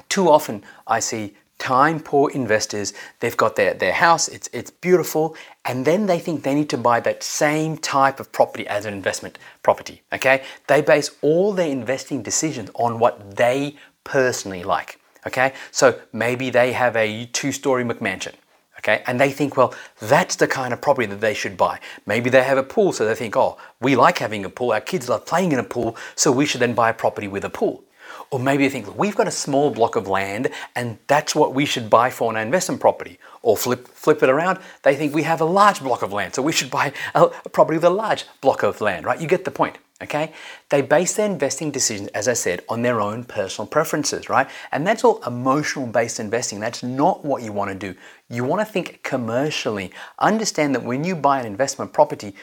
Too 0.09 0.29
often 0.29 0.65
I 0.87 1.00
see 1.00 1.35
time 1.59 2.00
poor 2.00 2.31
investors, 2.31 2.93
they've 3.21 3.37
got 3.37 3.57
their, 3.57 3.75
their 3.75 3.93
house, 3.93 4.29
it's, 4.29 4.49
it's 4.53 4.71
beautiful, 4.71 5.37
and 5.65 5.85
then 5.85 6.07
they 6.07 6.19
think 6.19 6.43
they 6.43 6.55
need 6.55 6.71
to 6.71 6.79
buy 6.79 7.00
that 7.00 7.23
same 7.23 7.77
type 7.77 8.21
of 8.21 8.33
property 8.33 8.67
as 8.67 8.85
an 8.85 8.95
investment 8.95 9.38
property. 9.62 10.03
Okay? 10.12 10.43
They 10.67 10.81
base 10.83 11.11
all 11.21 11.53
their 11.53 11.71
investing 11.71 12.23
decisions 12.23 12.71
on 12.75 12.99
what 12.99 13.37
they 13.37 13.77
personally 14.05 14.62
like. 14.62 15.00
Okay? 15.27 15.53
So 15.71 16.00
maybe 16.12 16.50
they 16.50 16.73
have 16.73 16.97
a 16.97 17.27
two 17.27 17.53
story 17.53 17.85
McMansion. 17.85 18.35
Okay, 18.79 19.03
and 19.09 19.21
they 19.21 19.33
think, 19.33 19.57
well, 19.57 19.75
that's 19.99 20.37
the 20.37 20.47
kind 20.47 20.73
of 20.73 20.81
property 20.81 21.07
that 21.07 21.21
they 21.21 21.35
should 21.35 21.57
buy. 21.57 21.81
Maybe 22.07 22.31
they 22.31 22.45
have 22.45 22.59
a 22.59 22.62
pool, 22.62 22.93
so 22.93 23.05
they 23.05 23.17
think, 23.17 23.37
oh, 23.37 23.59
we 23.81 23.97
like 23.97 24.19
having 24.19 24.45
a 24.45 24.49
pool, 24.49 24.71
our 24.71 24.81
kids 24.81 25.09
love 25.09 25.27
playing 25.27 25.50
in 25.50 25.59
a 25.59 25.65
pool, 25.65 25.97
so 26.15 26.31
we 26.31 26.47
should 26.47 26.61
then 26.61 26.75
buy 26.75 26.91
a 26.91 26.95
property 26.95 27.27
with 27.27 27.45
a 27.45 27.50
pool. 27.50 27.83
Or 28.30 28.38
maybe 28.38 28.64
you 28.64 28.70
think, 28.70 28.99
we've 28.99 29.16
got 29.16 29.26
a 29.26 29.32
small 29.32 29.70
block 29.70 29.97
of 29.97 30.06
land 30.06 30.50
and 30.76 30.99
that's 31.06 31.35
what 31.35 31.54
we 31.54 31.64
should 31.64 31.88
buy 31.88 32.11
for 32.11 32.30
an 32.30 32.37
investment 32.37 32.80
property. 32.80 33.18
Or 33.40 33.56
flip, 33.56 33.88
flip 33.88 34.23
it 34.23 34.28
around, 34.28 34.58
they 34.82 34.94
think 34.97 35.14
we 35.14 35.23
have 35.23 35.40
a 35.40 35.47
large 35.47 35.80
block 35.80 36.02
of 36.02 36.12
land, 36.12 36.35
so 36.35 36.42
we 36.42 36.52
should 36.52 36.70
buy 36.70 36.92
a, 37.14 37.25
a 37.25 37.49
property 37.49 37.78
with 37.78 37.85
a 37.85 37.90
large 37.90 38.26
block 38.42 38.62
of 38.62 38.80
land, 38.82 39.06
right? 39.06 39.18
You 39.18 39.28
get 39.28 39.47
the 39.47 39.50
point, 39.50 39.78
okay? 40.02 40.32
They 40.68 40.82
base 40.82 41.14
their 41.14 41.25
investing 41.25 41.70
decisions, 41.70 42.08
as 42.08 42.28
I 42.28 42.35
said, 42.35 42.64
on 42.68 42.82
their 42.82 43.00
own 43.00 43.25
personal 43.25 43.66
preferences, 43.66 44.28
right? 44.28 44.49
And 44.73 44.87
that's 44.87 45.04
all 45.04 45.23
emotional 45.25 45.87
based 45.87 46.20
investing. 46.20 46.61
That's 46.61 46.82
not 46.82 47.25
what 47.25 47.42
you 47.42 47.52
want 47.52 47.70
to 47.70 47.92
do. 47.92 47.99
You 48.28 48.44
want 48.44 48.61
to 48.61 48.70
think 48.70 49.02
commercially. 49.02 49.90
Understand 50.18 50.75
that 50.75 50.82
when 50.82 51.02
you 51.02 51.16
buy 51.16 51.40
an 51.40 51.47
investment 51.47 51.94
property, 51.94 52.35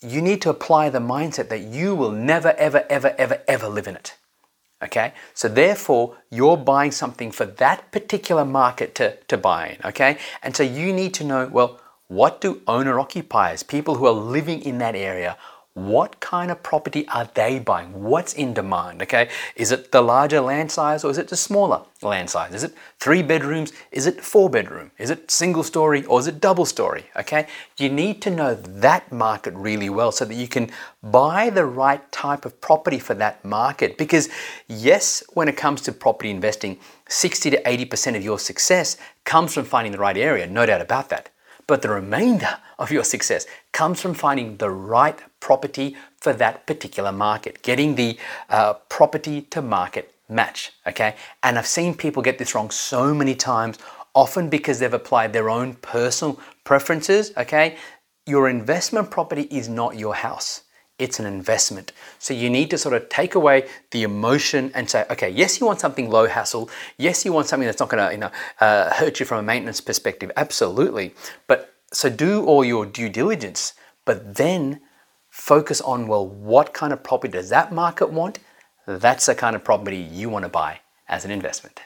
you 0.00 0.22
need 0.22 0.40
to 0.42 0.50
apply 0.50 0.88
the 0.88 1.00
mindset 1.00 1.48
that 1.50 1.60
you 1.60 1.94
will 1.94 2.12
never, 2.12 2.52
ever, 2.52 2.86
ever, 2.88 3.14
ever, 3.18 3.42
ever 3.46 3.68
live 3.68 3.88
in 3.88 3.96
it. 3.96 4.14
Okay, 4.82 5.12
so 5.34 5.48
therefore 5.48 6.16
you're 6.30 6.56
buying 6.56 6.92
something 6.92 7.32
for 7.32 7.46
that 7.46 7.90
particular 7.90 8.44
market 8.44 8.94
to, 8.94 9.16
to 9.26 9.36
buy 9.36 9.68
in. 9.68 9.78
Okay, 9.84 10.18
and 10.42 10.54
so 10.54 10.62
you 10.62 10.92
need 10.92 11.14
to 11.14 11.24
know 11.24 11.48
well, 11.48 11.80
what 12.06 12.40
do 12.40 12.62
owner 12.66 13.00
occupiers, 13.00 13.62
people 13.62 13.96
who 13.96 14.06
are 14.06 14.12
living 14.12 14.62
in 14.62 14.78
that 14.78 14.94
area, 14.94 15.36
what 15.86 16.18
kind 16.20 16.50
of 16.50 16.62
property 16.62 17.06
are 17.08 17.28
they 17.34 17.58
buying? 17.58 18.02
What's 18.02 18.32
in 18.34 18.54
demand? 18.54 19.02
Okay, 19.02 19.28
is 19.54 19.72
it 19.72 19.92
the 19.92 20.02
larger 20.02 20.40
land 20.40 20.72
size 20.72 21.04
or 21.04 21.10
is 21.10 21.18
it 21.18 21.28
the 21.28 21.36
smaller 21.36 21.82
land 22.02 22.30
size? 22.30 22.54
Is 22.54 22.64
it 22.64 22.74
three 22.98 23.22
bedrooms? 23.22 23.72
Is 23.92 24.06
it 24.06 24.22
four 24.22 24.50
bedroom? 24.50 24.90
Is 24.98 25.10
it 25.10 25.30
single 25.30 25.62
story 25.62 26.04
or 26.04 26.20
is 26.20 26.26
it 26.26 26.40
double 26.40 26.64
story? 26.64 27.04
Okay, 27.16 27.46
you 27.76 27.88
need 27.88 28.20
to 28.22 28.30
know 28.30 28.54
that 28.54 29.10
market 29.12 29.54
really 29.54 29.88
well 29.88 30.12
so 30.12 30.24
that 30.24 30.34
you 30.34 30.48
can 30.48 30.70
buy 31.02 31.50
the 31.50 31.64
right 31.64 32.10
type 32.12 32.44
of 32.44 32.60
property 32.60 32.98
for 32.98 33.14
that 33.14 33.44
market. 33.44 33.96
Because, 33.98 34.28
yes, 34.66 35.22
when 35.34 35.48
it 35.48 35.56
comes 35.56 35.80
to 35.82 35.92
property 35.92 36.30
investing, 36.30 36.78
60 37.08 37.50
to 37.50 37.62
80% 37.62 38.16
of 38.16 38.24
your 38.24 38.38
success 38.38 38.96
comes 39.24 39.54
from 39.54 39.64
finding 39.64 39.92
the 39.92 39.98
right 39.98 40.16
area, 40.16 40.46
no 40.46 40.66
doubt 40.66 40.80
about 40.80 41.08
that. 41.08 41.30
But 41.66 41.82
the 41.82 41.90
remainder 41.90 42.58
of 42.78 42.90
your 42.90 43.04
success 43.04 43.46
comes 43.72 44.00
from 44.00 44.14
finding 44.14 44.56
the 44.56 44.70
right 44.70 45.18
property 45.40 45.96
for 46.18 46.32
that 46.32 46.66
particular 46.66 47.12
market, 47.12 47.62
getting 47.62 47.94
the 47.94 48.18
uh, 48.50 48.74
property 48.88 49.42
to 49.42 49.62
market 49.62 50.14
match. 50.28 50.72
Okay, 50.86 51.14
and 51.42 51.58
I've 51.58 51.66
seen 51.66 51.94
people 51.94 52.22
get 52.22 52.38
this 52.38 52.54
wrong 52.54 52.70
so 52.70 53.14
many 53.14 53.34
times, 53.34 53.78
often 54.14 54.48
because 54.48 54.78
they've 54.78 54.92
applied 54.92 55.32
their 55.32 55.48
own 55.48 55.74
personal 55.74 56.40
preferences. 56.64 57.32
Okay, 57.36 57.76
your 58.26 58.48
investment 58.48 59.10
property 59.10 59.48
is 59.50 59.68
not 59.68 59.96
your 59.96 60.14
house. 60.14 60.62
It's 60.98 61.20
an 61.20 61.26
investment. 61.26 61.92
So 62.18 62.34
you 62.34 62.50
need 62.50 62.70
to 62.70 62.78
sort 62.78 62.94
of 62.94 63.08
take 63.08 63.36
away 63.36 63.68
the 63.92 64.02
emotion 64.02 64.72
and 64.74 64.90
say, 64.90 65.06
okay, 65.10 65.30
yes, 65.30 65.60
you 65.60 65.66
want 65.66 65.78
something 65.78 66.10
low 66.10 66.26
hassle. 66.26 66.68
Yes, 66.96 67.24
you 67.24 67.32
want 67.32 67.46
something 67.46 67.66
that's 67.66 67.78
not 67.78 67.88
going 67.88 68.04
to 68.04 68.12
you 68.12 68.18
know, 68.18 68.30
uh, 68.60 68.92
hurt 68.94 69.20
you 69.20 69.26
from 69.26 69.38
a 69.38 69.42
maintenance 69.42 69.80
perspective. 69.80 70.32
Absolutely. 70.36 71.14
But 71.46 71.72
so 71.92 72.10
do 72.10 72.44
all 72.44 72.64
your 72.64 72.84
due 72.84 73.08
diligence, 73.08 73.74
but 74.04 74.34
then 74.34 74.80
focus 75.38 75.80
on, 75.80 76.08
well, 76.08 76.26
what 76.26 76.74
kind 76.74 76.92
of 76.92 77.02
property 77.02 77.32
does 77.32 77.48
that 77.48 77.72
market 77.72 78.10
want? 78.10 78.40
That's 78.86 79.26
the 79.26 79.34
kind 79.34 79.54
of 79.54 79.62
property 79.62 79.96
you 79.96 80.28
want 80.28 80.44
to 80.44 80.48
buy 80.48 80.80
as 81.08 81.24
an 81.24 81.30
investment. 81.30 81.80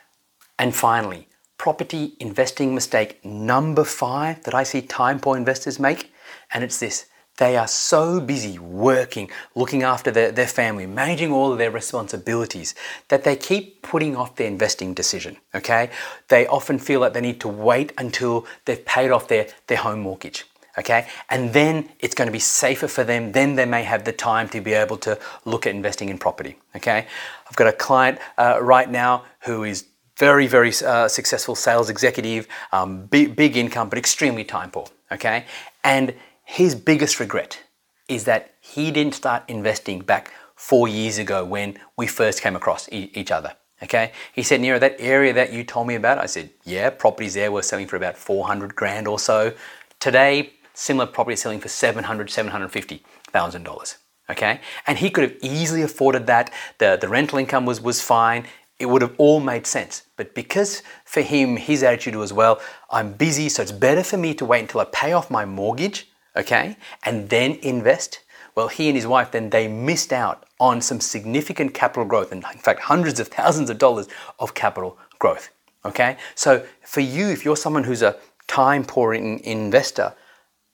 And 0.58 0.74
finally, 0.74 1.28
property 1.58 2.16
investing 2.18 2.74
mistake 2.74 3.22
number 3.24 3.84
five 3.84 4.42
that 4.44 4.54
I 4.54 4.62
see 4.62 4.80
time 4.80 5.20
poor 5.20 5.36
investors 5.36 5.78
make, 5.78 6.12
and 6.52 6.64
it's 6.64 6.80
this 6.80 7.06
they 7.38 7.56
are 7.56 7.66
so 7.66 8.20
busy 8.20 8.58
working, 8.58 9.30
looking 9.54 9.82
after 9.82 10.10
their, 10.10 10.30
their 10.32 10.46
family, 10.46 10.86
managing 10.86 11.32
all 11.32 11.52
of 11.52 11.58
their 11.58 11.70
responsibilities, 11.70 12.74
that 13.08 13.24
they 13.24 13.36
keep 13.36 13.80
putting 13.82 14.16
off 14.16 14.36
their 14.36 14.46
investing 14.46 14.92
decision. 14.92 15.36
Okay? 15.54 15.90
They 16.28 16.46
often 16.46 16.78
feel 16.78 17.00
like 17.00 17.14
they 17.14 17.22
need 17.22 17.40
to 17.40 17.48
wait 17.48 17.92
until 17.96 18.46
they've 18.64 18.84
paid 18.84 19.10
off 19.10 19.28
their, 19.28 19.48
their 19.66 19.78
home 19.78 20.00
mortgage. 20.00 20.44
Okay? 20.78 21.06
And 21.28 21.52
then 21.52 21.90
it's 22.00 22.14
going 22.14 22.26
to 22.26 22.32
be 22.32 22.38
safer 22.38 22.88
for 22.88 23.04
them. 23.04 23.32
Then 23.32 23.56
they 23.56 23.66
may 23.66 23.82
have 23.82 24.04
the 24.04 24.12
time 24.12 24.48
to 24.50 24.60
be 24.60 24.72
able 24.72 24.96
to 24.98 25.18
look 25.44 25.66
at 25.66 25.74
investing 25.74 26.08
in 26.08 26.18
property, 26.18 26.56
okay? 26.74 27.06
I've 27.48 27.56
got 27.56 27.66
a 27.66 27.72
client 27.72 28.18
uh, 28.38 28.58
right 28.62 28.90
now 28.90 29.24
who 29.40 29.64
is 29.64 29.84
very, 30.18 30.46
very 30.46 30.72
uh, 30.84 31.08
successful 31.08 31.54
sales 31.54 31.90
executive, 31.90 32.46
um, 32.72 33.06
big, 33.06 33.36
big 33.36 33.56
income, 33.56 33.88
but 33.88 33.98
extremely 33.98 34.44
time 34.44 34.70
poor, 34.70 34.86
okay? 35.10 35.44
And 35.84 36.14
his 36.44 36.74
biggest 36.74 37.20
regret 37.20 37.60
is 38.08 38.24
that 38.24 38.54
he 38.60 38.90
didn't 38.90 39.14
start 39.14 39.42
investing 39.48 40.00
back 40.00 40.32
four 40.54 40.86
years 40.86 41.18
ago 41.18 41.44
when 41.44 41.78
we 41.96 42.06
first 42.06 42.40
came 42.40 42.54
across 42.54 42.88
e- 42.92 43.10
each 43.14 43.30
other. 43.30 43.54
Okay, 43.82 44.12
he 44.32 44.44
said, 44.44 44.60
Niro, 44.60 44.78
that 44.78 44.94
area 45.00 45.32
that 45.32 45.52
you 45.52 45.64
told 45.64 45.88
me 45.88 45.96
about, 45.96 46.18
I 46.18 46.26
said, 46.26 46.50
yeah, 46.64 46.88
properties 46.90 47.34
there 47.34 47.50
were 47.50 47.62
selling 47.62 47.88
for 47.88 47.96
about 47.96 48.16
400 48.16 48.76
grand 48.76 49.08
or 49.08 49.18
so. 49.18 49.54
Today, 49.98 50.52
similar 50.74 51.06
property 51.06 51.36
selling 51.36 51.60
for 51.60 51.68
700, 51.68 52.30
750,000 52.30 53.62
dollars. 53.62 53.96
Okay, 54.30 54.60
and 54.86 54.98
he 54.98 55.10
could 55.10 55.24
have 55.24 55.36
easily 55.42 55.82
afforded 55.82 56.26
that. 56.26 56.52
The, 56.78 56.96
the 56.98 57.08
rental 57.08 57.38
income 57.38 57.66
was, 57.66 57.80
was 57.80 58.00
fine. 58.00 58.46
It 58.78 58.86
would 58.86 59.02
have 59.02 59.14
all 59.18 59.40
made 59.40 59.66
sense. 59.66 60.04
But 60.16 60.34
because 60.34 60.82
for 61.04 61.20
him, 61.20 61.56
his 61.56 61.82
attitude 61.82 62.14
was, 62.14 62.32
well, 62.32 62.60
I'm 62.90 63.12
busy, 63.12 63.48
so 63.48 63.62
it's 63.62 63.72
better 63.72 64.02
for 64.02 64.16
me 64.16 64.32
to 64.34 64.44
wait 64.44 64.60
until 64.60 64.80
I 64.80 64.84
pay 64.84 65.12
off 65.12 65.30
my 65.30 65.44
mortgage, 65.44 66.08
okay, 66.36 66.76
and 67.04 67.28
then 67.28 67.58
invest. 67.62 68.20
Well, 68.54 68.68
he 68.68 68.88
and 68.88 68.96
his 68.96 69.06
wife 69.06 69.30
then 69.32 69.50
they 69.50 69.66
missed 69.66 70.12
out 70.12 70.46
on 70.60 70.80
some 70.80 71.00
significant 71.00 71.74
capital 71.74 72.04
growth, 72.04 72.32
and 72.32 72.44
in 72.52 72.58
fact, 72.58 72.80
hundreds 72.80 73.18
of 73.18 73.28
thousands 73.28 73.70
of 73.70 73.78
dollars 73.78 74.08
of 74.38 74.54
capital 74.54 74.98
growth. 75.18 75.50
Okay, 75.84 76.16
so 76.36 76.64
for 76.82 77.00
you, 77.00 77.26
if 77.26 77.44
you're 77.44 77.56
someone 77.56 77.84
who's 77.84 78.02
a 78.02 78.16
time 78.46 78.84
poor 78.84 79.14
in, 79.14 79.38
investor, 79.40 80.14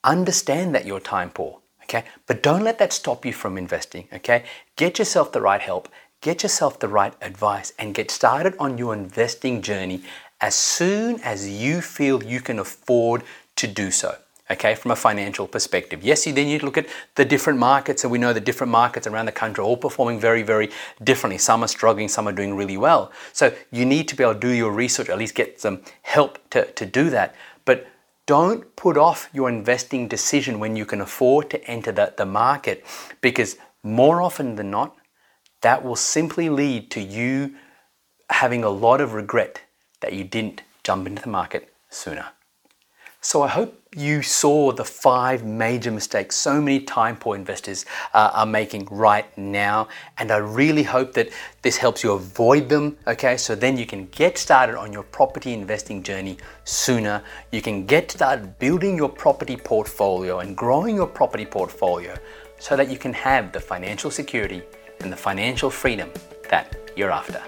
understand 0.03 0.73
that 0.75 0.85
you're 0.85 0.99
time 0.99 1.29
poor. 1.29 1.59
Okay, 1.83 2.03
but 2.27 2.43
don't 2.43 2.63
let 2.63 2.77
that 2.77 2.93
stop 2.93 3.25
you 3.25 3.33
from 3.33 3.57
investing. 3.57 4.07
Okay, 4.13 4.43
get 4.75 4.99
yourself 4.99 5.31
the 5.31 5.41
right 5.41 5.61
help, 5.61 5.89
get 6.21 6.43
yourself 6.43 6.79
the 6.79 6.87
right 6.87 7.13
advice, 7.21 7.73
and 7.79 7.95
get 7.95 8.11
started 8.11 8.55
on 8.59 8.77
your 8.77 8.93
investing 8.93 9.61
journey 9.61 10.03
as 10.39 10.55
soon 10.55 11.19
as 11.21 11.49
you 11.49 11.81
feel 11.81 12.23
you 12.23 12.41
can 12.41 12.59
afford 12.59 13.23
to 13.55 13.67
do 13.67 13.91
so 13.91 14.15
okay, 14.51 14.75
from 14.75 14.91
a 14.91 14.95
financial 14.95 15.47
perspective. 15.47 16.03
Yes, 16.03 16.25
you 16.25 16.33
then 16.33 16.59
to 16.59 16.65
look 16.65 16.77
at 16.77 16.87
the 17.15 17.25
different 17.25 17.59
markets, 17.59 18.03
and 18.03 18.11
we 18.11 18.17
know 18.17 18.33
the 18.33 18.39
different 18.39 18.71
markets 18.71 19.05
around 19.05 19.27
the 19.27 19.31
country 19.31 19.61
are 19.61 19.65
all 19.65 19.77
performing 19.77 20.19
very, 20.19 20.41
very 20.43 20.69
differently. 21.03 21.37
Some 21.37 21.63
are 21.63 21.67
struggling, 21.67 22.07
some 22.07 22.27
are 22.27 22.31
doing 22.31 22.55
really 22.55 22.77
well. 22.77 23.11
So 23.33 23.53
you 23.71 23.85
need 23.85 24.07
to 24.07 24.15
be 24.15 24.23
able 24.23 24.33
to 24.33 24.39
do 24.39 24.49
your 24.49 24.71
research, 24.71 25.09
at 25.09 25.17
least 25.17 25.35
get 25.35 25.61
some 25.61 25.81
help 26.01 26.39
to, 26.51 26.65
to 26.65 26.85
do 26.85 27.09
that. 27.11 27.35
But 27.65 27.87
don't 28.29 28.75
put 28.75 28.95
off 28.95 29.27
your 29.33 29.49
investing 29.49 30.07
decision 30.07 30.59
when 30.59 30.75
you 30.75 30.85
can 30.85 31.01
afford 31.01 31.49
to 31.49 31.59
enter 31.65 31.91
the, 31.91 32.13
the 32.15 32.27
market 32.27 32.85
because 33.21 33.57
more 33.81 34.21
often 34.21 34.55
than 34.55 34.69
not, 34.69 34.95
that 35.61 35.83
will 35.83 35.95
simply 35.95 36.47
lead 36.47 36.91
to 36.91 37.01
you 37.01 37.55
having 38.29 38.63
a 38.63 38.69
lot 38.69 39.01
of 39.01 39.15
regret 39.15 39.61
that 40.01 40.13
you 40.13 40.23
didn't 40.23 40.61
jump 40.83 41.07
into 41.07 41.23
the 41.23 41.27
market 41.29 41.73
sooner. 41.89 42.27
So 43.19 43.41
I 43.41 43.47
hope 43.47 43.78
you 43.95 44.21
saw 44.21 44.71
the 44.71 44.85
five 44.85 45.43
major 45.43 45.89
mistakes 45.89 46.35
so 46.35 46.61
many 46.61 46.79
time 46.79 47.15
poor 47.15 47.35
investors 47.35 47.87
uh, 48.13 48.29
are 48.33 48.45
making 48.45 48.87
right 48.91 49.35
now. 49.35 49.87
And 50.19 50.31
I 50.31 50.37
really 50.37 50.83
hope 50.83 51.13
that 51.13 51.29
this 51.63 51.75
helps 51.75 52.03
you 52.03 52.11
avoid 52.11 52.69
them. 52.69 52.97
Okay, 53.07 53.35
so 53.35 53.55
then 53.55 53.77
you 53.77 53.87
can 53.87 54.05
get 54.07 54.37
started 54.37 54.77
on 54.77 54.93
your 54.93 55.01
property 55.01 55.53
investing 55.53 56.03
journey 56.03 56.37
sooner. 56.65 57.23
You 57.51 57.63
can 57.63 57.87
get 57.87 58.11
started 58.11 58.59
building 58.59 58.95
your 58.95 59.09
property 59.09 59.57
portfolio 59.57 60.39
and 60.39 60.55
growing 60.55 60.95
your 60.95 61.07
property 61.07 61.45
portfolio 61.45 62.15
so 62.59 62.75
that 62.75 62.91
you 62.91 62.97
can 62.97 63.13
have 63.13 63.51
the 63.51 63.59
financial 63.59 64.11
security 64.11 64.61
and 64.99 65.11
the 65.11 65.17
financial 65.17 65.71
freedom 65.71 66.11
that 66.51 66.75
you're 66.95 67.11
after. 67.11 67.41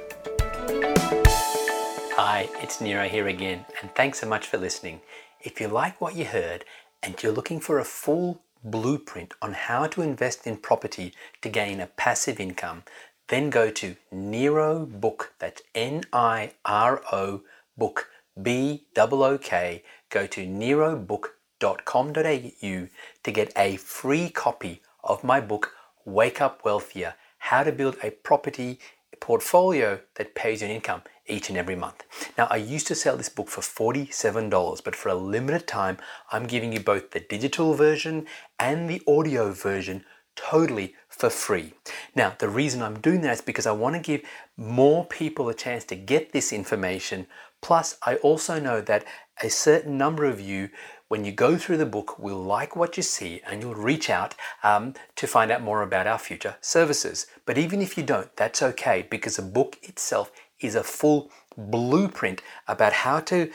Hi, 2.16 2.50
it's 2.62 2.78
Niro 2.78 3.08
here 3.08 3.28
again, 3.28 3.64
and 3.82 3.94
thanks 3.94 4.20
so 4.20 4.28
much 4.28 4.48
for 4.48 4.58
listening. 4.58 5.02
If 5.44 5.60
you 5.60 5.68
like 5.68 6.00
what 6.00 6.16
you 6.16 6.26
heard 6.26 6.66
and 7.02 7.22
you're 7.22 7.32
looking 7.32 7.60
for 7.60 7.80
a 7.80 7.84
full 7.84 8.44
blueprint 8.64 9.34
on 9.42 9.54
how 9.54 9.88
to 9.88 10.04
invest 10.04 10.46
in 10.46 10.58
property 10.58 11.16
to 11.42 11.50
gain 11.50 11.80
a 11.80 11.88
passive 11.88 12.40
income, 12.40 12.84
then 13.28 13.50
go 13.50 13.72
to 13.72 13.96
Niro 14.14 14.88
Book, 14.88 15.34
that's 15.40 15.64
N 15.74 16.04
I 16.14 16.52
R 16.64 17.02
O 17.12 17.42
Book, 17.76 18.12
B 18.40 18.86
O 18.96 19.24
O 19.24 19.40
K. 19.40 19.82
Go 20.10 20.28
to 20.28 20.46
nirobook.com.au 20.46 22.88
to 23.24 23.32
get 23.32 23.52
a 23.58 23.78
free 23.78 24.30
copy 24.30 24.84
of 25.04 25.24
my 25.24 25.42
book, 25.42 25.74
Wake 26.06 26.40
Up 26.40 26.64
Wealthier 26.64 27.16
How 27.40 27.64
to 27.64 27.72
Build 27.72 27.98
a 28.04 28.12
Property 28.12 28.78
Portfolio 29.20 30.00
That 30.16 30.36
Pays 30.36 30.62
You 30.62 30.68
an 30.68 30.76
Income 30.76 31.04
each 31.28 31.50
and 31.50 31.58
every 31.58 31.76
month. 31.76 32.04
Now, 32.38 32.48
I 32.50 32.58
used 32.58 32.88
to 32.88 32.96
sell 32.96 33.18
this 33.18 33.30
book 33.30 33.48
for 33.48 33.62
$47, 33.62 34.84
but 34.84 34.96
for 34.96 35.10
a 35.10 35.16
limited 35.16 35.68
time, 35.68 35.98
I'm 36.32 36.46
giving 36.46 36.74
you 36.74 36.80
both 36.80 37.12
the 37.12 37.20
digital 37.20 37.74
version 37.74 38.26
and 38.60 38.90
the 38.90 39.02
audio 39.08 39.52
version 39.52 40.04
totally 40.36 40.96
for 41.08 41.30
free. 41.30 41.74
Now, 42.16 42.34
the 42.38 42.50
reason 42.50 42.82
I'm 42.82 43.00
doing 43.00 43.22
that 43.22 43.34
is 43.34 43.42
because 43.42 43.68
I 43.68 43.72
want 43.72 43.96
to 43.96 44.02
give 44.02 44.24
more 44.58 45.06
people 45.06 45.50
a 45.50 45.54
chance 45.54 45.84
to 45.86 45.96
get 45.96 46.32
this 46.32 46.52
information. 46.52 47.28
Plus, 47.62 47.98
I 48.04 48.16
also 48.16 48.60
know 48.60 48.82
that 48.82 49.06
a 49.44 49.50
certain 49.50 49.98
number 49.98 50.26
of 50.26 50.40
you, 50.42 50.70
when 51.12 51.26
you 51.26 51.32
go 51.34 51.58
through 51.58 51.76
the 51.76 51.86
book, 51.86 52.18
we'll 52.18 52.42
like 52.42 52.74
what 52.74 52.96
you 52.96 53.04
see 53.04 53.42
and 53.46 53.62
you'll 53.62 53.76
reach 53.76 54.10
out 54.10 54.34
um, 54.64 54.94
to 55.18 55.28
find 55.28 55.52
out 55.52 55.62
more 55.62 55.82
about 55.82 56.08
our 56.08 56.18
future 56.18 56.56
services. 56.62 57.28
But 57.46 57.58
even 57.58 57.82
if 57.82 57.98
you 57.98 58.04
don't, 58.04 58.34
that's 58.38 58.62
okay 58.62 59.06
because 59.10 59.36
the 59.36 59.42
book 59.42 59.78
itself 59.84 60.32
is 60.62 60.74
a 60.74 60.84
full 60.84 61.30
blueprint 61.58 62.42
about 62.66 62.94
how 62.94 63.20
to 63.32 63.52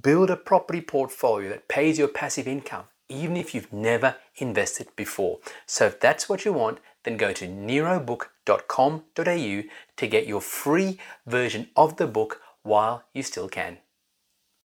build 0.00 0.30
a 0.30 0.36
property 0.36 0.80
portfolio 0.80 1.48
that 1.48 1.66
pays 1.66 1.98
your 1.98 2.06
passive 2.06 2.46
income, 2.46 2.84
even 3.08 3.36
if 3.36 3.56
you've 3.56 3.72
never 3.72 4.14
invested 4.36 4.86
before. 4.94 5.40
So 5.66 5.86
if 5.86 5.98
that's 5.98 6.28
what 6.28 6.44
you 6.44 6.52
want, 6.52 6.78
then 7.02 7.16
go 7.16 7.32
to 7.32 7.48
nirobook.com.au 7.48 9.62
to 9.96 10.06
get 10.06 10.28
your 10.28 10.40
free 10.40 10.98
version 11.26 11.70
of 11.74 11.96
the 11.96 12.06
book 12.06 12.40
while 12.62 13.02
you 13.12 13.24
still 13.24 13.48
can. 13.48 13.78